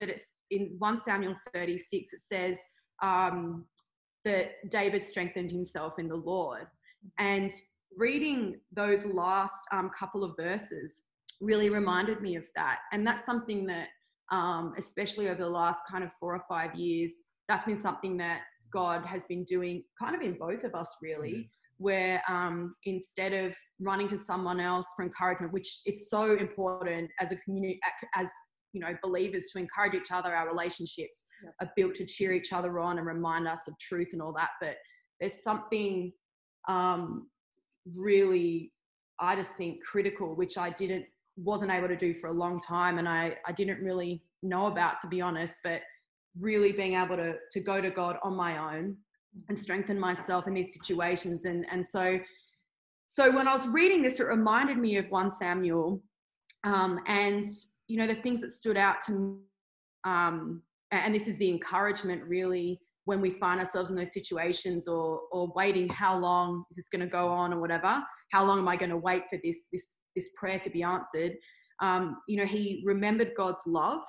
but 0.00 0.08
it's 0.08 0.32
in 0.50 0.74
1 0.78 0.98
Samuel 0.98 1.36
36, 1.54 2.12
it 2.12 2.20
says 2.20 2.58
um, 3.02 3.64
that 4.24 4.70
David 4.70 5.04
strengthened 5.04 5.50
himself 5.50 5.98
in 5.98 6.08
the 6.08 6.16
Lord. 6.16 6.66
And 7.18 7.50
reading 7.96 8.60
those 8.72 9.04
last 9.04 9.56
um, 9.72 9.90
couple 9.98 10.24
of 10.24 10.36
verses 10.36 11.02
really 11.40 11.68
reminded 11.68 12.20
me 12.20 12.36
of 12.36 12.46
that. 12.54 12.78
And 12.92 13.06
that's 13.06 13.26
something 13.26 13.66
that, 13.66 13.88
um, 14.30 14.74
especially 14.78 15.28
over 15.28 15.42
the 15.42 15.50
last 15.50 15.80
kind 15.90 16.04
of 16.04 16.10
four 16.18 16.34
or 16.34 16.44
five 16.48 16.74
years, 16.74 17.12
that's 17.48 17.64
been 17.64 17.80
something 17.80 18.16
that 18.18 18.42
God 18.72 19.04
has 19.04 19.24
been 19.24 19.44
doing 19.44 19.82
kind 20.00 20.14
of 20.14 20.22
in 20.22 20.38
both 20.38 20.64
of 20.64 20.74
us, 20.74 20.96
really. 21.02 21.50
Where 21.78 22.22
um, 22.28 22.76
instead 22.84 23.32
of 23.32 23.56
running 23.80 24.06
to 24.08 24.16
someone 24.16 24.60
else 24.60 24.86
for 24.94 25.04
encouragement, 25.04 25.52
which 25.52 25.80
it's 25.84 26.08
so 26.08 26.36
important 26.36 27.10
as 27.18 27.32
a 27.32 27.36
community, 27.36 27.80
as 28.14 28.30
you 28.72 28.80
know, 28.80 28.96
believers 29.02 29.46
to 29.52 29.58
encourage 29.58 29.94
each 29.94 30.10
other, 30.10 30.34
our 30.34 30.48
relationships 30.48 31.26
are 31.60 31.70
built 31.76 31.94
to 31.96 32.06
cheer 32.06 32.32
each 32.32 32.52
other 32.52 32.78
on 32.78 32.98
and 32.98 33.06
remind 33.06 33.46
us 33.46 33.68
of 33.68 33.78
truth 33.78 34.08
and 34.12 34.22
all 34.22 34.32
that. 34.32 34.50
But 34.60 34.76
there's 35.20 35.42
something 35.42 36.12
um, 36.68 37.28
really, 37.94 38.72
I 39.20 39.36
just 39.36 39.56
think, 39.56 39.82
critical, 39.84 40.34
which 40.34 40.56
I 40.56 40.70
didn't, 40.70 41.04
wasn't 41.36 41.70
able 41.70 41.88
to 41.88 41.96
do 41.96 42.14
for 42.14 42.28
a 42.28 42.32
long 42.32 42.60
time, 42.60 42.98
and 42.98 43.08
I, 43.08 43.36
I 43.46 43.52
didn't 43.52 43.82
really 43.82 44.22
know 44.42 44.66
about, 44.66 45.00
to 45.00 45.06
be 45.06 45.20
honest. 45.20 45.58
But 45.62 45.82
really 46.38 46.72
being 46.72 46.94
able 46.94 47.16
to 47.16 47.34
to 47.50 47.60
go 47.60 47.80
to 47.80 47.90
God 47.90 48.16
on 48.22 48.34
my 48.34 48.76
own 48.76 48.96
and 49.48 49.58
strengthen 49.58 49.98
myself 49.98 50.46
in 50.46 50.54
these 50.54 50.72
situations, 50.74 51.44
and 51.44 51.66
and 51.70 51.86
so. 51.86 52.18
So 53.08 53.30
when 53.30 53.46
I 53.46 53.52
was 53.52 53.68
reading 53.68 54.00
this, 54.00 54.20
it 54.20 54.26
reminded 54.26 54.78
me 54.78 54.96
of 54.96 55.04
1 55.10 55.30
Samuel, 55.32 56.02
um, 56.64 56.98
and 57.06 57.44
you 57.88 57.98
know 57.98 58.06
the 58.06 58.20
things 58.22 58.40
that 58.40 58.50
stood 58.50 58.76
out 58.76 58.96
to 59.06 59.12
me 59.12 59.38
um, 60.04 60.62
and 60.90 61.14
this 61.14 61.28
is 61.28 61.38
the 61.38 61.48
encouragement 61.48 62.22
really 62.24 62.80
when 63.04 63.20
we 63.20 63.30
find 63.30 63.58
ourselves 63.58 63.90
in 63.90 63.96
those 63.96 64.12
situations 64.12 64.86
or 64.86 65.20
or 65.32 65.52
waiting 65.56 65.88
how 65.88 66.18
long 66.18 66.64
is 66.70 66.76
this 66.76 66.88
going 66.88 67.00
to 67.00 67.06
go 67.06 67.28
on 67.28 67.52
or 67.52 67.60
whatever? 67.60 68.00
How 68.30 68.44
long 68.44 68.58
am 68.58 68.68
i 68.68 68.76
going 68.76 68.90
to 68.90 68.96
wait 68.96 69.24
for 69.28 69.38
this 69.42 69.68
this 69.72 69.98
this 70.14 70.28
prayer 70.36 70.58
to 70.60 70.70
be 70.70 70.82
answered? 70.82 71.32
Um, 71.80 72.18
you 72.28 72.36
know 72.36 72.46
he 72.46 72.82
remembered 72.86 73.32
god's 73.36 73.60
love 73.66 74.02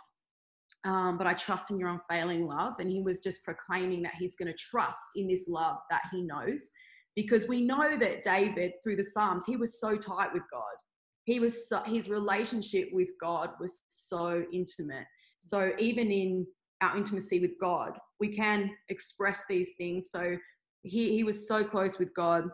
um, 0.86 1.18
but 1.18 1.26
i 1.26 1.34
trust 1.34 1.72
in 1.72 1.80
your 1.80 1.90
unfailing 1.90 2.46
love 2.46 2.74
and 2.80 2.90
he 2.90 3.02
was 3.02 3.20
just 3.20 3.44
proclaiming 3.44 4.04
that 4.04 4.14
he's 4.20 4.36
going 4.36 4.52
to 4.52 4.58
trust 4.58 5.00
in 5.16 5.28
this 5.28 5.48
love 5.48 5.78
that 5.90 6.04
he 6.12 6.22
knows 6.22 6.70
because 7.16 7.48
we 7.48 7.62
know 7.62 7.98
that 7.98 8.22
david 8.22 8.74
through 8.84 8.96
the 8.96 9.04
psalms 9.04 9.44
he 9.48 9.56
was 9.56 9.80
so 9.80 9.96
tight 9.96 10.32
with 10.34 10.44
god 10.52 10.76
he 11.26 11.40
was 11.40 11.70
so, 11.70 11.82
his 11.86 12.10
relationship 12.10 12.90
with 12.92 13.10
god 13.20 13.52
was 13.60 13.80
so 13.88 14.44
intimate. 14.52 15.06
So 15.40 15.72
even 15.78 16.12
in 16.12 16.48
our 16.82 16.98
intimacy 16.98 17.40
with 17.40 17.60
god 17.60 17.94
we 18.20 18.30
can 18.30 18.72
express 18.88 19.44
these 19.50 19.74
things. 19.78 20.10
So 20.10 20.38
he, 20.84 21.14
he 21.16 21.24
was 21.26 21.48
so 21.48 21.64
close 21.64 22.00
with 22.00 22.14
god. 22.14 22.46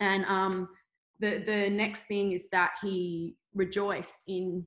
And 0.00 0.24
um, 0.26 0.68
the, 1.18 1.42
the 1.46 1.70
next 1.70 2.02
thing 2.02 2.32
is 2.32 2.48
that 2.52 2.72
he 2.82 3.36
rejoiced 3.54 4.24
in 4.28 4.66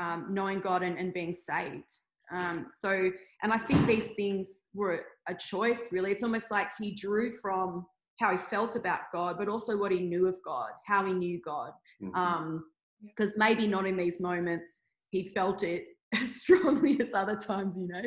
um, 0.00 0.26
knowing 0.30 0.60
god 0.60 0.82
and, 0.82 0.98
and 0.98 1.14
being 1.14 1.32
saved. 1.32 1.90
Um, 2.32 2.66
so 2.78 3.10
and 3.42 3.52
i 3.52 3.58
think 3.58 3.84
these 3.86 4.12
things 4.12 4.62
were 4.72 5.04
a 5.28 5.34
choice 5.34 5.88
really. 5.90 6.12
It's 6.12 6.22
almost 6.22 6.50
like 6.50 6.68
he 6.80 6.94
drew 6.94 7.32
from 7.40 7.86
how 8.20 8.30
he 8.32 8.38
felt 8.50 8.76
about 8.76 9.00
god 9.12 9.36
but 9.38 9.48
also 9.48 9.76
what 9.76 9.90
he 9.90 10.00
knew 10.00 10.26
of 10.26 10.36
god 10.44 10.70
how 10.86 11.04
he 11.04 11.12
knew 11.12 11.40
god. 11.44 11.72
Mhm. 12.02 12.14
um 12.16 12.64
because 13.02 13.32
maybe 13.36 13.66
not 13.66 13.86
in 13.86 13.96
these 13.96 14.20
moments 14.20 14.82
he 15.10 15.28
felt 15.28 15.62
it 15.62 15.86
as 16.14 16.36
strongly 16.36 17.00
as 17.00 17.08
other 17.14 17.36
times 17.36 17.76
you 17.76 17.88
know? 17.88 18.02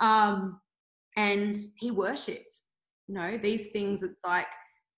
Um 0.00 0.60
and 1.16 1.56
he 1.78 1.90
worshipped 1.90 2.54
you 3.06 3.14
know? 3.14 3.38
These 3.38 3.70
things 3.70 4.02
it's 4.02 4.18
like 4.26 4.46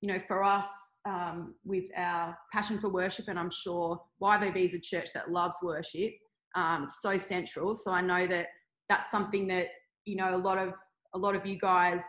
you 0.00 0.08
know 0.08 0.20
for 0.26 0.42
us 0.42 0.66
um, 1.06 1.54
with 1.64 1.84
our 1.96 2.36
passion 2.52 2.78
for 2.80 2.88
worship 2.88 3.26
and 3.28 3.38
i'm 3.38 3.50
sure 3.50 4.00
YVV 4.20 4.56
is 4.56 4.74
a 4.74 4.80
church 4.80 5.12
that 5.14 5.30
loves 5.30 5.56
worship 5.62 6.12
um, 6.56 6.84
it's 6.84 7.00
so 7.00 7.16
central 7.16 7.74
so 7.74 7.92
i 7.92 8.00
know 8.00 8.26
that 8.26 8.46
that's 8.88 9.10
something 9.10 9.46
that 9.48 9.68
you 10.04 10.16
know 10.16 10.34
a 10.34 10.36
lot 10.36 10.58
of 10.58 10.74
a 11.14 11.18
lot 11.18 11.36
of 11.36 11.46
you 11.46 11.58
guys 11.58 12.02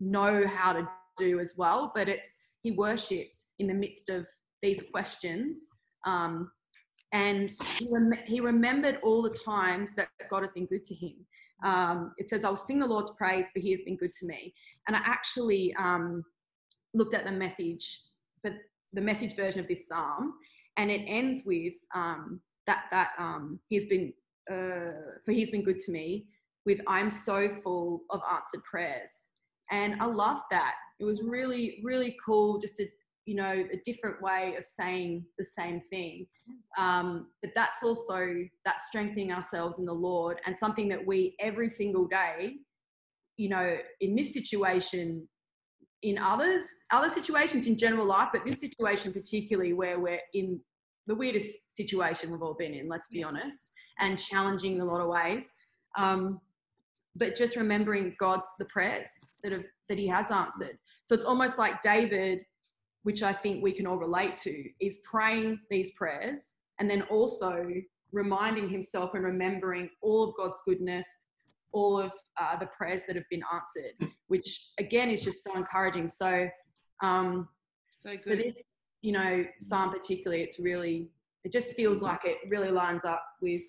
know 0.00 0.46
how 0.46 0.72
to 0.72 0.88
do 1.16 1.40
as 1.40 1.54
well 1.56 1.92
but 1.94 2.08
it's 2.08 2.38
he 2.62 2.70
worshipped 2.72 3.36
in 3.58 3.66
the 3.66 3.74
midst 3.74 4.08
of 4.08 4.26
these 4.62 4.82
questions 4.92 5.66
um, 6.06 6.50
and 7.12 7.50
he, 7.78 7.88
rem- 7.90 8.24
he 8.26 8.40
remembered 8.40 8.98
all 9.02 9.22
the 9.22 9.36
times 9.44 9.94
that 9.94 10.08
God 10.30 10.42
has 10.42 10.52
been 10.52 10.66
good 10.66 10.84
to 10.84 10.94
him. 10.94 11.14
Um, 11.64 12.12
it 12.16 12.28
says, 12.28 12.42
I'll 12.42 12.56
sing 12.56 12.80
the 12.80 12.86
Lord's 12.86 13.10
praise 13.10 13.50
for 13.52 13.60
he 13.60 13.70
has 13.70 13.82
been 13.82 13.96
good 13.96 14.12
to 14.14 14.26
me. 14.26 14.52
And 14.88 14.96
I 14.96 15.00
actually 15.04 15.74
um, 15.78 16.24
looked 16.94 17.14
at 17.14 17.24
the 17.24 17.30
message, 17.30 18.00
for 18.40 18.52
the 18.92 19.00
message 19.00 19.36
version 19.36 19.60
of 19.60 19.68
this 19.68 19.86
psalm, 19.86 20.34
and 20.78 20.90
it 20.90 21.02
ends 21.06 21.42
with 21.44 21.74
um, 21.94 22.40
that, 22.66 22.84
that 22.90 23.10
um, 23.18 23.60
he's 23.68 23.84
been, 23.84 24.12
uh, 24.50 25.20
for 25.24 25.32
he's 25.32 25.50
been 25.50 25.62
good 25.62 25.78
to 25.78 25.92
me, 25.92 26.26
with 26.64 26.80
I'm 26.88 27.10
so 27.10 27.48
full 27.62 28.02
of 28.10 28.22
answered 28.28 28.64
prayers. 28.64 29.10
And 29.70 30.00
I 30.00 30.06
love 30.06 30.40
that. 30.50 30.74
It 31.02 31.04
was 31.04 31.20
really, 31.20 31.80
really 31.82 32.16
cool 32.24 32.58
just 32.58 32.76
to 32.76 32.86
you 33.26 33.36
know 33.36 33.52
a 33.72 33.80
different 33.84 34.20
way 34.20 34.56
of 34.58 34.66
saying 34.66 35.24
the 35.38 35.44
same 35.44 35.80
thing. 35.90 36.26
Um, 36.78 37.28
but 37.40 37.52
that's 37.54 37.82
also 37.82 38.44
that's 38.64 38.86
strengthening 38.86 39.32
ourselves 39.32 39.78
in 39.78 39.84
the 39.84 39.92
lord 39.92 40.40
and 40.46 40.56
something 40.56 40.88
that 40.88 41.04
we 41.06 41.36
every 41.38 41.68
single 41.68 42.06
day 42.06 42.54
you 43.36 43.48
know 43.48 43.76
in 44.00 44.14
this 44.16 44.32
situation 44.32 45.28
in 46.02 46.18
others 46.18 46.66
other 46.90 47.08
situations 47.08 47.66
in 47.66 47.76
general 47.76 48.06
life 48.06 48.30
but 48.32 48.44
this 48.44 48.60
situation 48.60 49.12
particularly 49.12 49.72
where 49.72 50.00
we're 50.00 50.20
in 50.34 50.58
the 51.06 51.14
weirdest 51.14 51.76
situation 51.76 52.30
we've 52.30 52.42
all 52.42 52.56
been 52.58 52.74
in 52.74 52.88
let's 52.88 53.08
be 53.08 53.22
honest 53.22 53.70
and 53.98 54.18
challenging 54.18 54.76
in 54.76 54.80
a 54.80 54.84
lot 54.84 55.00
of 55.00 55.08
ways. 55.08 55.52
Um, 55.98 56.40
but 57.14 57.36
just 57.36 57.56
remembering 57.56 58.16
god's 58.18 58.46
the 58.58 58.64
prayers 58.66 59.10
that 59.42 59.52
have 59.52 59.64
that 59.88 59.98
he 59.98 60.08
has 60.08 60.30
answered 60.30 60.78
so 61.12 61.16
it's 61.16 61.24
almost 61.24 61.58
like 61.58 61.82
david 61.82 62.42
which 63.02 63.22
I 63.22 63.32
think 63.32 63.62
we 63.62 63.72
can 63.72 63.86
all 63.86 63.96
relate 63.96 64.36
to, 64.38 64.64
is 64.80 64.98
praying 65.04 65.60
these 65.70 65.90
prayers 65.92 66.54
and 66.78 66.88
then 66.88 67.02
also 67.02 67.66
reminding 68.12 68.68
himself 68.68 69.14
and 69.14 69.24
remembering 69.24 69.90
all 70.02 70.22
of 70.22 70.34
God's 70.36 70.60
goodness, 70.64 71.06
all 71.72 71.98
of 71.98 72.12
uh, 72.40 72.56
the 72.56 72.66
prayers 72.66 73.04
that 73.06 73.16
have 73.16 73.28
been 73.30 73.42
answered, 73.52 74.12
which 74.28 74.70
again 74.78 75.10
is 75.10 75.22
just 75.22 75.42
so 75.42 75.56
encouraging. 75.56 76.08
So, 76.08 76.48
um, 77.02 77.48
So 77.90 78.16
for 78.22 78.36
this, 78.36 78.62
you 79.00 79.12
know, 79.12 79.44
psalm 79.58 79.90
particularly, 79.90 80.42
it's 80.42 80.58
really, 80.58 81.10
it 81.44 81.52
just 81.52 81.72
feels 81.72 82.02
like 82.02 82.20
it 82.24 82.38
really 82.48 82.70
lines 82.70 83.04
up 83.04 83.24
with 83.40 83.62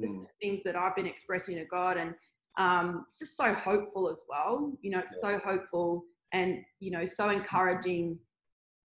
just 0.00 0.14
Mm. 0.14 0.22
the 0.22 0.28
things 0.40 0.62
that 0.62 0.76
I've 0.76 0.96
been 0.96 1.06
expressing 1.06 1.56
to 1.56 1.66
God. 1.66 1.98
And 1.98 2.14
um, 2.56 3.04
it's 3.06 3.18
just 3.18 3.36
so 3.36 3.52
hopeful 3.52 4.08
as 4.08 4.22
well. 4.28 4.72
You 4.80 4.92
know, 4.92 5.00
it's 5.00 5.20
so 5.20 5.38
hopeful 5.44 6.04
and, 6.32 6.64
you 6.78 6.90
know, 6.90 7.04
so 7.04 7.30
encouraging 7.30 8.18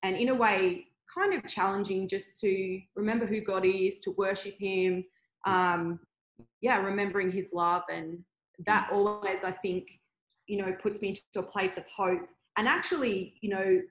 and 0.03 0.15
in 0.15 0.29
a 0.29 0.35
way 0.35 0.87
kind 1.13 1.33
of 1.33 1.45
challenging 1.47 2.07
just 2.07 2.39
to 2.39 2.79
remember 2.95 3.25
who 3.25 3.41
God 3.41 3.65
is, 3.65 3.99
to 3.99 4.11
worship 4.11 4.55
Him. 4.59 5.03
Um, 5.45 5.99
yeah, 6.61 6.77
remembering 6.77 7.31
His 7.31 7.51
love. 7.53 7.83
And 7.91 8.19
that 8.65 8.89
always, 8.91 9.43
I 9.43 9.51
think, 9.51 9.87
you 10.47 10.57
know, 10.57 10.73
puts 10.81 11.01
me 11.01 11.09
into 11.09 11.21
a 11.47 11.51
place 11.51 11.77
of 11.77 11.85
hope. 11.87 12.27
And 12.57 12.67
actually, 12.67 13.35
you 13.41 13.49
know, 13.49 13.81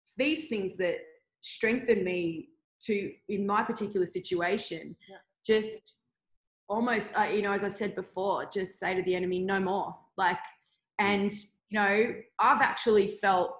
it's 0.00 0.14
these 0.16 0.48
things 0.48 0.76
that 0.78 0.96
strengthen 1.40 2.04
me 2.04 2.48
to, 2.86 3.12
in 3.28 3.46
my 3.46 3.62
particular 3.62 4.06
situation, 4.06 4.96
Yeah. 5.08 5.16
just 5.46 5.96
almost, 6.68 7.12
uh, 7.18 7.24
you 7.24 7.42
know, 7.42 7.52
as 7.52 7.64
I 7.64 7.68
said 7.68 7.94
before, 7.94 8.46
just 8.52 8.78
say 8.78 8.94
to 8.94 9.02
the 9.02 9.14
enemy, 9.14 9.40
no 9.40 9.60
more. 9.60 9.96
Like, 10.16 10.38
and, 10.98 11.32
you 11.74 11.80
know, 11.80 12.14
I've 12.38 12.62
actually 12.62 13.08
felt 13.20 13.56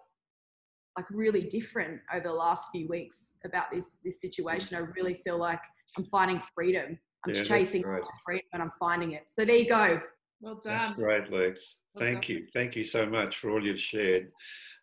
like 0.96 1.06
really 1.10 1.42
different 1.42 2.00
over 2.14 2.28
the 2.28 2.32
last 2.32 2.68
few 2.70 2.86
weeks 2.86 3.38
about 3.44 3.72
this 3.72 3.98
this 4.04 4.20
situation. 4.20 4.76
I 4.76 4.82
really 4.96 5.20
feel 5.24 5.36
like 5.36 5.58
I'm 5.98 6.04
finding 6.04 6.40
freedom. 6.54 6.96
I'm 7.26 7.34
Yeah, 7.34 7.42
chasing 7.42 7.82
freedom 8.24 8.46
and 8.52 8.62
I'm 8.62 8.70
finding 8.78 9.12
it. 9.12 9.24
So 9.26 9.44
there 9.44 9.56
you 9.56 9.68
go. 9.68 10.00
Well 10.40 10.60
That's 10.62 10.86
done. 10.86 10.94
great, 10.94 11.32
Lex. 11.32 11.78
Well 11.94 12.04
Thank 12.04 12.28
done. 12.28 12.36
you. 12.36 12.46
Thank 12.54 12.76
you 12.76 12.84
so 12.84 13.04
much 13.04 13.38
for 13.38 13.50
all 13.50 13.66
you've 13.66 13.80
shared. 13.80 14.30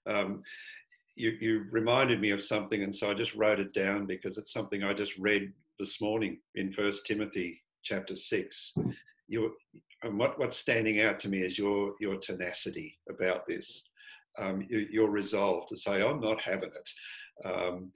Um, 0.10 0.42
you, 1.16 1.38
you 1.40 1.66
reminded 1.72 2.20
me 2.20 2.32
of 2.32 2.44
something, 2.44 2.84
and 2.84 2.94
so 2.94 3.12
I 3.12 3.14
just 3.14 3.36
wrote 3.36 3.62
it 3.62 3.74
down 3.74 4.08
because 4.08 4.38
it's 4.38 4.52
something 4.52 4.84
I 4.84 4.94
just 4.94 5.18
read 5.18 5.54
this 5.80 6.02
morning 6.02 6.40
in 6.56 6.74
First 6.74 7.06
Timothy 7.06 7.62
chapter 7.84 8.16
six. 8.16 8.74
You 9.30 9.54
and 10.04 10.18
what, 10.18 10.40
what's 10.40 10.58
standing 10.58 11.02
out 11.02 11.20
to 11.22 11.30
me 11.30 11.42
is 11.42 11.58
your 11.58 11.94
your 12.00 12.18
tenacity 12.18 12.98
about 13.22 13.48
this, 13.48 13.90
um, 14.40 14.66
your, 14.70 14.82
your 14.82 15.10
resolve 15.10 15.68
to 15.68 15.76
say, 15.76 16.02
"I'm 16.02 16.20
not 16.20 16.40
having 16.42 16.70
it." 16.70 16.90
Um, 17.46 17.92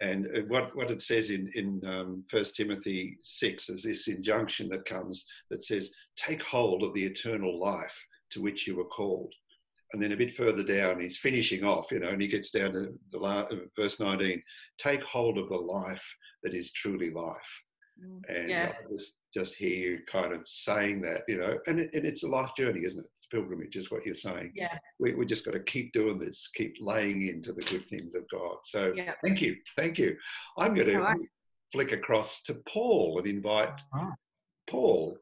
and 0.00 0.26
uh, 0.26 0.40
what, 0.48 0.74
what 0.74 0.90
it 0.90 1.02
says 1.02 1.30
in 1.30 1.50
in 1.54 1.80
um, 1.86 2.24
First 2.30 2.56
Timothy 2.56 3.18
six 3.22 3.68
is 3.68 3.82
this 3.82 4.08
injunction 4.08 4.68
that 4.70 4.84
comes 4.84 5.26
that 5.50 5.64
says, 5.64 5.90
"Take 6.16 6.42
hold 6.42 6.82
of 6.82 6.94
the 6.94 7.04
eternal 7.04 7.58
life 7.60 7.98
to 8.32 8.42
which 8.42 8.66
you 8.66 8.76
were 8.76 8.84
called." 8.84 9.32
And 9.92 10.02
then 10.02 10.12
a 10.12 10.16
bit 10.16 10.36
further 10.36 10.62
down, 10.62 11.00
he's 11.00 11.16
finishing 11.16 11.64
off, 11.64 11.90
you 11.90 12.00
know, 12.00 12.08
and 12.08 12.20
he 12.20 12.28
gets 12.28 12.50
down 12.50 12.72
to 12.72 12.92
the 13.10 13.18
la- 13.18 13.48
uh, 13.50 13.56
verse 13.74 13.98
19 13.98 14.42
take 14.78 15.02
hold 15.02 15.38
of 15.38 15.48
the 15.48 15.56
life 15.56 16.04
that 16.42 16.52
is 16.52 16.72
truly 16.72 17.10
life. 17.10 17.62
Mm. 17.98 18.20
And 18.28 18.50
Yeah. 18.50 18.72
I 18.78 18.92
just, 18.92 19.16
just 19.34 19.54
hear 19.54 19.76
you 19.92 19.98
kind 20.06 20.34
of 20.34 20.42
saying 20.46 21.00
that, 21.02 21.22
you 21.26 21.38
know, 21.38 21.58
and, 21.66 21.80
it, 21.80 21.90
and 21.94 22.04
it's 22.04 22.22
a 22.22 22.28
life 22.28 22.50
journey, 22.54 22.84
isn't 22.84 23.00
it? 23.00 23.10
It's 23.30 23.34
pilgrimage, 23.34 23.76
is 23.76 23.90
what 23.90 24.04
you're 24.06 24.14
saying. 24.14 24.52
Yeah. 24.54 24.76
We, 24.98 25.14
we 25.14 25.26
just 25.26 25.44
got 25.44 25.52
to 25.52 25.60
keep 25.60 25.92
doing 25.92 26.18
this, 26.18 26.48
keep 26.54 26.76
laying 26.80 27.26
into 27.28 27.52
the 27.52 27.62
good 27.62 27.84
things 27.84 28.14
of 28.14 28.22
God. 28.30 28.56
So 28.64 28.92
Yeah. 28.96 29.14
thank 29.22 29.40
you. 29.42 29.56
Thank 29.76 29.98
you. 29.98 30.16
I'm 30.56 30.74
going 30.74 30.88
to 30.88 30.94
All 30.96 31.02
right. 31.02 31.20
flick 31.72 31.92
across 31.92 32.42
to 32.44 32.54
Paul 32.68 33.18
and 33.18 33.26
invite 33.26 33.80
Ah. 33.92 34.12
Paul 34.70 35.18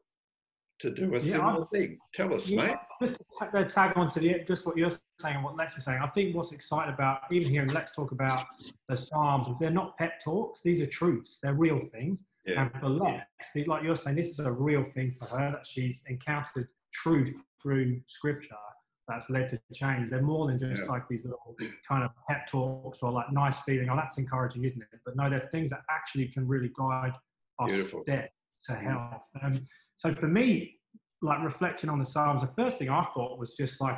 to 0.79 0.91
do 0.91 1.15
a 1.15 1.19
Yeah, 1.19 1.31
similar 1.37 1.65
thing. 1.73 1.97
Tell 2.13 2.33
us, 2.35 2.47
Yeah, 2.47 2.77
mate. 3.01 3.09
just 3.09 3.19
to 3.39 3.49
ta- 3.51 3.63
tag 3.63 3.97
on 3.97 4.09
to 4.09 4.19
the 4.19 4.43
just 4.47 4.65
what 4.67 4.77
you're 4.77 4.91
saying, 5.19 5.35
and 5.35 5.43
what 5.43 5.55
Lex 5.55 5.75
is 5.75 5.85
saying. 5.85 5.99
I 6.03 6.07
think 6.07 6.35
what's 6.35 6.51
exciting 6.51 6.93
about 6.93 7.21
even 7.31 7.49
hearing 7.49 7.69
Lex 7.69 7.93
talk 7.93 8.11
about 8.11 8.45
the 8.87 8.95
Psalms 8.95 9.47
is 9.47 9.57
they're 9.57 9.71
not 9.71 9.97
pep 9.97 10.21
talks; 10.23 10.61
these 10.61 10.79
are 10.79 10.85
truths. 10.85 11.39
They're 11.41 11.55
real 11.55 11.79
things. 11.79 12.25
Yeah. 12.45 12.61
And 12.61 12.79
for 12.79 12.89
Lex, 12.89 13.55
like 13.65 13.81
you're 13.83 13.95
saying, 13.95 14.15
this 14.17 14.29
is 14.29 14.39
a 14.39 14.51
real 14.51 14.83
thing 14.83 15.11
for 15.13 15.25
her 15.25 15.51
that 15.53 15.65
she's 15.65 16.05
encountered 16.05 16.71
truth 17.03 17.43
through 17.61 18.01
Scripture 18.07 18.55
that's 19.07 19.29
led 19.29 19.47
to 19.49 19.59
change. 19.73 20.09
They're 20.09 20.21
more 20.21 20.47
than 20.47 20.59
just 20.59 20.83
Yeah. 20.83 20.91
like 20.91 21.07
these 21.07 21.23
little 21.23 21.55
kind 21.87 22.03
of 22.03 22.11
pep 22.27 22.45
talks 22.47 23.01
or 23.01 23.11
like 23.11 23.31
nice 23.31 23.59
feeling. 23.61 23.89
Oh, 23.89 23.95
that's 23.95 24.17
encouraging, 24.17 24.63
isn't 24.65 24.81
it? 24.81 24.99
But 25.05 25.15
no, 25.15 25.29
they're 25.29 25.39
things 25.39 25.69
that 25.69 25.81
actually 25.89 26.27
can 26.27 26.45
really 26.47 26.71
guide 26.77 27.13
our 27.59 27.67
Beautiful. 27.67 28.01
step 28.03 28.29
to 28.65 28.75
health. 28.75 29.29
Um, 29.41 29.63
so 29.95 30.13
for 30.13 30.27
me, 30.27 30.77
like 31.21 31.41
reflecting 31.41 31.89
on 31.89 31.99
the 31.99 32.05
Psalms, 32.05 32.41
the 32.41 32.47
first 32.47 32.77
thing 32.79 32.89
I 32.89 33.01
thought 33.01 33.39
was 33.39 33.55
just 33.55 33.79
like 33.79 33.97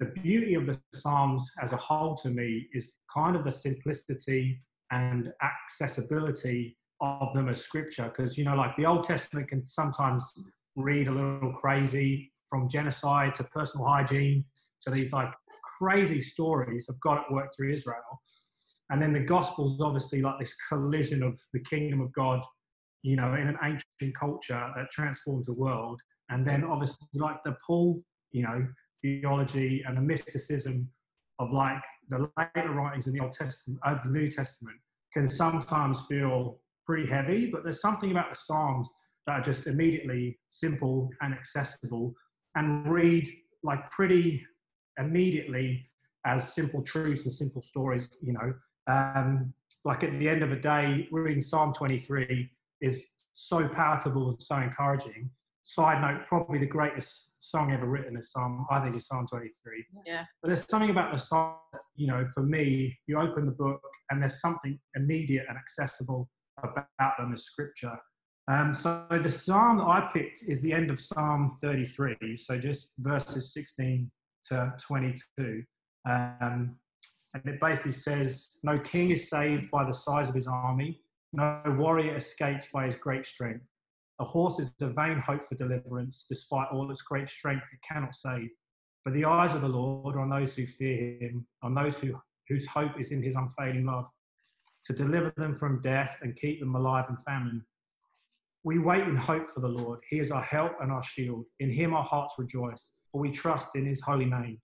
the 0.00 0.06
beauty 0.06 0.54
of 0.54 0.66
the 0.66 0.80
Psalms 0.92 1.48
as 1.62 1.72
a 1.72 1.76
whole 1.76 2.16
to 2.16 2.28
me 2.28 2.68
is 2.72 2.96
kind 3.12 3.36
of 3.36 3.44
the 3.44 3.52
simplicity 3.52 4.60
and 4.90 5.32
accessibility 5.40 6.76
of 7.00 7.32
them 7.32 7.48
as 7.48 7.60
scripture. 7.60 8.04
Because, 8.08 8.36
you 8.36 8.44
know, 8.44 8.56
like 8.56 8.74
the 8.76 8.86
Old 8.86 9.04
Testament 9.04 9.48
can 9.48 9.66
sometimes 9.66 10.32
read 10.74 11.06
a 11.08 11.12
little 11.12 11.52
crazy 11.52 12.32
from 12.48 12.68
genocide 12.68 13.34
to 13.36 13.44
personal 13.44 13.86
hygiene 13.86 14.44
to 14.82 14.90
these 14.90 15.12
like 15.12 15.32
crazy 15.78 16.20
stories 16.20 16.88
of 16.88 16.98
God 17.00 17.18
at 17.18 17.32
work 17.32 17.50
through 17.54 17.72
Israel. 17.72 18.20
And 18.90 19.02
then 19.02 19.12
the 19.12 19.20
Gospels, 19.20 19.80
obviously, 19.80 20.22
like 20.22 20.38
this 20.38 20.54
collision 20.68 21.22
of 21.22 21.38
the 21.52 21.60
kingdom 21.60 22.00
of 22.00 22.12
God, 22.12 22.40
you 23.02 23.16
know, 23.16 23.34
in 23.34 23.48
an 23.48 23.58
ancient 23.62 24.16
culture 24.18 24.72
that 24.76 24.90
transforms 24.90 25.46
the 25.46 25.52
world. 25.52 26.00
And 26.30 26.46
then 26.46 26.64
obviously, 26.64 27.06
like 27.14 27.36
the 27.44 27.56
Paul, 27.66 28.00
you 28.32 28.42
know, 28.42 28.66
theology 29.02 29.84
and 29.86 29.96
the 29.96 30.00
mysticism 30.00 30.88
of 31.38 31.52
like 31.52 31.82
the 32.08 32.28
later 32.36 32.72
writings 32.72 33.06
in 33.06 33.12
the 33.12 33.20
Old 33.20 33.32
Testament, 33.32 33.78
uh, 33.86 33.96
the 34.04 34.10
New 34.10 34.30
Testament, 34.30 34.76
can 35.12 35.26
sometimes 35.26 36.00
feel 36.08 36.58
pretty 36.86 37.08
heavy. 37.08 37.46
But 37.46 37.64
there's 37.64 37.80
something 37.80 38.10
about 38.10 38.30
the 38.30 38.36
Psalms 38.36 38.90
that 39.26 39.32
are 39.32 39.42
just 39.42 39.66
immediately 39.66 40.38
simple 40.48 41.10
and 41.20 41.34
accessible 41.34 42.14
and 42.58 42.90
read 42.90 43.28
like 43.62 43.88
pretty 43.90 44.44
immediately 44.98 45.88
as 46.26 46.52
simple 46.52 46.82
truths 46.82 47.24
and 47.24 47.32
simple 47.32 47.62
stories, 47.62 48.08
you 48.20 48.32
know. 48.32 48.52
Um, 48.92 49.54
like 49.84 50.02
at 50.02 50.18
the 50.18 50.28
end 50.28 50.42
of 50.42 50.50
a 50.50 50.58
day, 50.58 51.06
reading 51.12 51.40
Psalm 51.40 51.72
23 51.72 52.50
is 52.80 53.06
so 53.32 53.68
palatable 53.68 54.30
and 54.30 54.42
so 54.42 54.56
encouraging. 54.56 55.30
Side 55.62 56.00
note, 56.00 56.26
probably 56.26 56.58
the 56.58 56.66
greatest 56.66 57.48
song 57.50 57.72
ever 57.72 57.86
written 57.86 58.16
is 58.16 58.32
Psalm, 58.32 58.66
I 58.70 58.80
think, 58.80 58.96
is 58.96 59.06
Psalm 59.06 59.26
23. 59.26 59.84
Yeah. 60.04 60.24
But 60.42 60.48
there's 60.48 60.68
something 60.68 60.90
about 60.90 61.12
the 61.12 61.18
song, 61.18 61.56
you 61.94 62.08
know, 62.08 62.26
for 62.34 62.42
me, 62.42 62.98
you 63.06 63.20
open 63.20 63.44
the 63.44 63.52
book 63.52 63.80
and 64.10 64.20
there's 64.20 64.40
something 64.40 64.78
immediate 64.96 65.46
and 65.48 65.56
accessible 65.56 66.28
about 66.62 67.18
them 67.18 67.32
as 67.32 67.44
scripture. 67.44 67.96
Um, 68.48 68.72
so 68.72 69.04
the 69.10 69.28
psalm 69.28 69.80
I 69.80 70.08
picked 70.12 70.44
is 70.44 70.62
the 70.62 70.72
end 70.72 70.90
of 70.90 70.98
Psalm 70.98 71.58
33, 71.60 72.36
so 72.36 72.58
just 72.58 72.94
verses 72.98 73.52
16 73.52 74.10
to 74.44 74.72
22. 74.80 75.62
Um, 76.08 76.76
and 77.34 77.42
it 77.44 77.60
basically 77.60 77.92
says, 77.92 78.58
No 78.62 78.78
king 78.78 79.10
is 79.10 79.28
saved 79.28 79.70
by 79.70 79.84
the 79.84 79.92
size 79.92 80.30
of 80.30 80.34
his 80.34 80.46
army, 80.46 81.02
no 81.34 81.60
warrior 81.78 82.16
escapes 82.16 82.68
by 82.72 82.86
his 82.86 82.94
great 82.94 83.26
strength. 83.26 83.68
A 84.20 84.24
horse 84.24 84.58
is 84.58 84.74
a 84.80 84.88
vain 84.88 85.18
hope 85.18 85.44
for 85.44 85.54
deliverance, 85.54 86.24
despite 86.26 86.68
all 86.72 86.90
its 86.90 87.02
great 87.02 87.28
strength, 87.28 87.66
it 87.72 87.80
cannot 87.86 88.14
save. 88.14 88.48
But 89.04 89.12
the 89.12 89.26
eyes 89.26 89.54
of 89.54 89.60
the 89.60 89.68
Lord 89.68 90.16
are 90.16 90.20
on 90.20 90.30
those 90.30 90.56
who 90.56 90.66
fear 90.66 91.18
him, 91.20 91.46
on 91.62 91.74
those 91.74 91.98
who, 91.98 92.18
whose 92.48 92.66
hope 92.66 92.98
is 92.98 93.12
in 93.12 93.22
his 93.22 93.34
unfailing 93.34 93.84
love, 93.84 94.06
to 94.84 94.92
deliver 94.94 95.32
them 95.36 95.54
from 95.54 95.82
death 95.82 96.18
and 96.22 96.34
keep 96.34 96.60
them 96.60 96.74
alive 96.74 97.04
in 97.10 97.16
famine. 97.18 97.62
We 98.64 98.78
wait 98.78 99.02
in 99.02 99.16
hope 99.16 99.50
for 99.50 99.60
the 99.60 99.68
Lord. 99.68 100.00
He 100.08 100.18
is 100.18 100.30
our 100.30 100.42
help 100.42 100.72
and 100.80 100.90
our 100.90 101.02
shield. 101.02 101.44
In 101.60 101.70
him 101.70 101.94
our 101.94 102.02
hearts 102.02 102.34
rejoice, 102.38 102.92
for 103.10 103.20
we 103.20 103.30
trust 103.30 103.76
in 103.76 103.86
his 103.86 104.00
holy 104.00 104.24
name. 104.24 104.58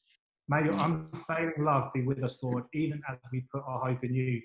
May 0.48 0.64
your 0.64 0.74
unfailing 0.74 1.54
love 1.58 1.90
be 1.94 2.02
with 2.02 2.22
us, 2.22 2.42
Lord, 2.42 2.64
even 2.74 3.00
as 3.08 3.18
we 3.32 3.44
put 3.52 3.62
our 3.66 3.80
hope 3.80 4.04
in 4.04 4.14
you. 4.14 4.42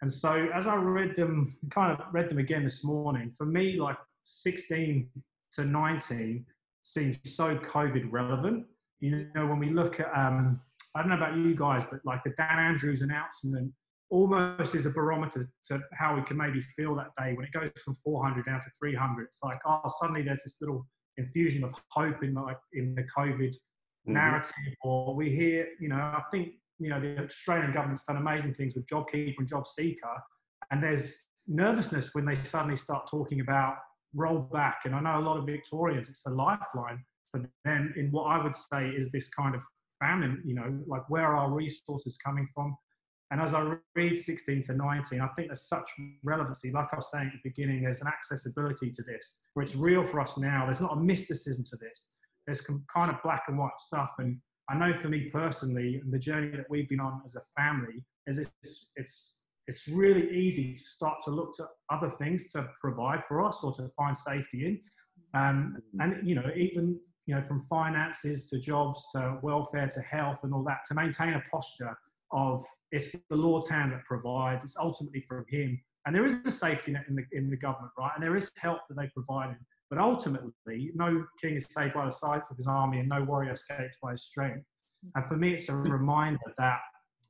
And 0.00 0.12
so, 0.12 0.48
as 0.54 0.66
I 0.66 0.76
read 0.76 1.16
them, 1.16 1.56
kind 1.70 1.98
of 1.98 2.06
read 2.12 2.28
them 2.28 2.38
again 2.38 2.64
this 2.64 2.84
morning, 2.84 3.32
for 3.36 3.46
me, 3.46 3.80
like 3.80 3.96
16 4.24 5.08
to 5.52 5.64
19 5.64 6.44
seems 6.82 7.18
so 7.24 7.56
COVID 7.56 8.08
relevant. 8.10 8.66
You 9.00 9.28
know, 9.34 9.46
when 9.46 9.58
we 9.58 9.68
look 9.68 10.00
at, 10.00 10.06
um, 10.14 10.60
I 10.94 11.00
don't 11.00 11.08
know 11.08 11.16
about 11.16 11.36
you 11.36 11.54
guys, 11.54 11.84
but 11.88 12.00
like 12.04 12.22
the 12.22 12.30
Dan 12.30 12.58
Andrews 12.58 13.02
announcement 13.02 13.72
almost 14.12 14.74
is 14.74 14.84
a 14.84 14.90
barometer 14.90 15.48
to 15.68 15.80
how 15.94 16.14
we 16.14 16.22
can 16.22 16.36
maybe 16.36 16.60
feel 16.76 16.94
that 16.94 17.10
day 17.18 17.32
when 17.34 17.46
it 17.46 17.52
goes 17.52 17.70
from 17.82 17.94
400 17.94 18.44
down 18.44 18.60
to 18.60 18.70
300. 18.78 19.22
It's 19.24 19.42
like, 19.42 19.58
oh, 19.66 19.80
suddenly 20.00 20.22
there's 20.22 20.42
this 20.44 20.58
little 20.60 20.86
infusion 21.16 21.64
of 21.64 21.72
hope 21.90 22.22
in 22.22 22.34
like 22.34 22.58
in 22.74 22.94
the 22.94 23.04
COVID 23.04 23.54
Mhm. 24.06 24.14
narrative, 24.14 24.74
or 24.82 25.14
we 25.14 25.30
hear, 25.30 25.66
you 25.80 25.88
know, 25.88 25.96
I 25.96 26.22
think, 26.30 26.54
you 26.78 26.90
know, 26.90 27.00
the 27.00 27.24
Australian 27.24 27.72
government's 27.72 28.02
done 28.04 28.16
amazing 28.16 28.52
things 28.54 28.74
with 28.74 28.84
JobKeeper 28.86 29.38
and 29.38 29.48
JobSeeker, 29.48 30.20
and 30.70 30.82
there's 30.82 31.24
nervousness 31.46 32.14
when 32.14 32.24
they 32.24 32.34
suddenly 32.34 32.76
start 32.76 33.06
talking 33.08 33.40
about 33.40 33.76
rollback. 34.16 34.78
And 34.84 34.94
I 34.94 35.00
know 35.00 35.18
a 35.18 35.24
lot 35.28 35.38
of 35.38 35.46
Victorians, 35.46 36.08
it's 36.08 36.26
a 36.26 36.30
lifeline 36.30 37.04
for 37.30 37.48
them 37.64 37.94
in 37.96 38.10
what 38.10 38.24
I 38.24 38.42
would 38.42 38.54
say 38.56 38.90
is 38.90 39.10
this 39.10 39.28
kind 39.30 39.54
of 39.54 39.62
famine, 40.00 40.42
you 40.44 40.54
know, 40.54 40.82
like 40.86 41.08
where 41.08 41.26
are 41.26 41.36
our 41.36 41.50
resources 41.52 42.18
coming 42.18 42.48
from? 42.54 42.76
And 43.32 43.40
as 43.40 43.54
I 43.54 43.76
read 43.94 44.14
16 44.14 44.60
to 44.64 44.74
19, 44.74 45.22
I 45.22 45.28
think 45.28 45.48
there's 45.48 45.66
such 45.66 45.88
relevancy. 46.22 46.70
Like 46.70 46.92
I 46.92 46.96
was 46.96 47.10
saying 47.10 47.28
at 47.28 47.32
the 47.42 47.48
beginning, 47.48 47.82
there's 47.82 48.02
an 48.02 48.06
accessibility 48.06 48.90
to 48.90 49.02
this 49.02 49.40
where 49.54 49.64
it's 49.64 49.74
real 49.74 50.04
for 50.04 50.20
us 50.20 50.36
now. 50.36 50.66
There's 50.66 50.82
not 50.82 50.92
a 50.92 51.00
mysticism 51.00 51.64
to 51.70 51.76
this. 51.76 52.18
There's 52.46 52.60
kind 52.60 53.10
of 53.10 53.22
black 53.22 53.44
and 53.48 53.58
white 53.58 53.78
stuff. 53.78 54.12
And 54.18 54.38
I 54.68 54.76
know 54.76 54.92
for 54.92 55.08
me 55.08 55.30
personally, 55.30 56.02
the 56.10 56.18
journey 56.18 56.54
that 56.58 56.66
we've 56.68 56.86
been 56.90 57.00
on 57.00 57.22
as 57.24 57.34
a 57.34 57.40
family, 57.58 58.04
is 58.26 58.36
it's, 58.36 58.92
it's, 58.96 59.38
it's 59.66 59.88
really 59.88 60.30
easy 60.30 60.74
to 60.74 60.80
start 60.80 61.22
to 61.24 61.30
look 61.30 61.54
to 61.54 61.66
other 61.88 62.10
things 62.10 62.52
to 62.52 62.68
provide 62.82 63.22
for 63.26 63.42
us 63.42 63.64
or 63.64 63.72
to 63.76 63.88
find 63.96 64.14
safety 64.14 64.66
in. 64.66 64.80
Um, 65.32 65.78
and, 66.00 66.28
you 66.28 66.34
know, 66.34 66.50
even, 66.54 67.00
you 67.24 67.34
know, 67.34 67.40
from 67.40 67.60
finances 67.60 68.50
to 68.50 68.60
jobs 68.60 69.06
to 69.14 69.38
welfare 69.40 69.88
to 69.88 70.00
health 70.02 70.40
and 70.42 70.52
all 70.52 70.64
that, 70.64 70.80
to 70.88 70.94
maintain 70.94 71.32
a 71.32 71.42
posture 71.50 71.96
of 72.32 72.64
it's 72.90 73.12
the 73.12 73.36
Lord's 73.36 73.68
hand 73.68 73.92
that 73.92 74.04
provides. 74.04 74.64
It's 74.64 74.76
ultimately 74.76 75.24
from 75.28 75.44
Him, 75.48 75.80
and 76.06 76.14
there 76.14 76.26
is 76.26 76.42
a 76.44 76.50
safety 76.50 76.92
net 76.92 77.04
in 77.08 77.16
the 77.16 77.24
in 77.32 77.50
the 77.50 77.56
government, 77.56 77.92
right? 77.98 78.12
And 78.14 78.22
there 78.22 78.36
is 78.36 78.50
help 78.58 78.80
that 78.88 78.96
they 78.96 79.08
provided. 79.08 79.56
But 79.90 79.98
ultimately, 79.98 80.90
no 80.94 81.24
king 81.40 81.54
is 81.54 81.66
saved 81.68 81.94
by 81.94 82.06
the 82.06 82.10
size 82.10 82.42
of 82.50 82.56
his 82.56 82.66
army, 82.66 83.00
and 83.00 83.08
no 83.08 83.22
warrior 83.24 83.52
escapes 83.52 83.98
by 84.02 84.12
his 84.12 84.24
strength. 84.24 84.64
And 85.14 85.26
for 85.26 85.36
me, 85.36 85.52
it's 85.52 85.68
a 85.68 85.76
reminder 85.76 86.38
that 86.56 86.78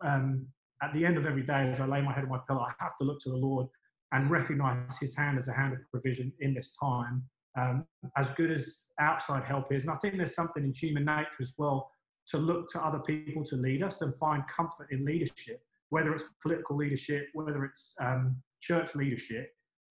um, 0.04 0.46
at 0.82 0.92
the 0.92 1.04
end 1.04 1.16
of 1.16 1.26
every 1.26 1.42
day, 1.42 1.68
as 1.68 1.80
I 1.80 1.86
lay 1.86 2.02
my 2.02 2.12
head 2.12 2.24
on 2.24 2.30
my 2.30 2.38
pillow, 2.46 2.60
I 2.60 2.72
have 2.78 2.96
to 2.98 3.04
look 3.04 3.20
to 3.22 3.30
the 3.30 3.36
Lord 3.36 3.66
and 4.12 4.30
recognize 4.30 4.96
His 4.98 5.16
hand 5.16 5.38
as 5.38 5.48
a 5.48 5.52
hand 5.52 5.72
of 5.72 5.80
provision 5.90 6.32
in 6.40 6.54
this 6.54 6.76
time. 6.80 7.24
Um, 7.58 7.84
as 8.16 8.30
good 8.30 8.50
as 8.50 8.86
outside 9.00 9.44
help 9.44 9.72
is, 9.72 9.82
and 9.82 9.92
I 9.92 9.96
think 9.96 10.16
there's 10.16 10.34
something 10.34 10.64
in 10.64 10.72
human 10.72 11.04
nature 11.04 11.40
as 11.40 11.52
well 11.58 11.90
to 12.32 12.38
look 12.38 12.68
to 12.70 12.84
other 12.84 12.98
people 12.98 13.44
to 13.44 13.56
lead 13.56 13.82
us 13.82 14.00
and 14.00 14.14
find 14.16 14.42
comfort 14.48 14.88
in 14.90 15.04
leadership, 15.04 15.62
whether 15.90 16.12
it's 16.12 16.24
political 16.42 16.76
leadership, 16.76 17.28
whether 17.34 17.64
it's 17.64 17.94
um, 18.00 18.36
church 18.60 18.94
leadership. 18.94 19.50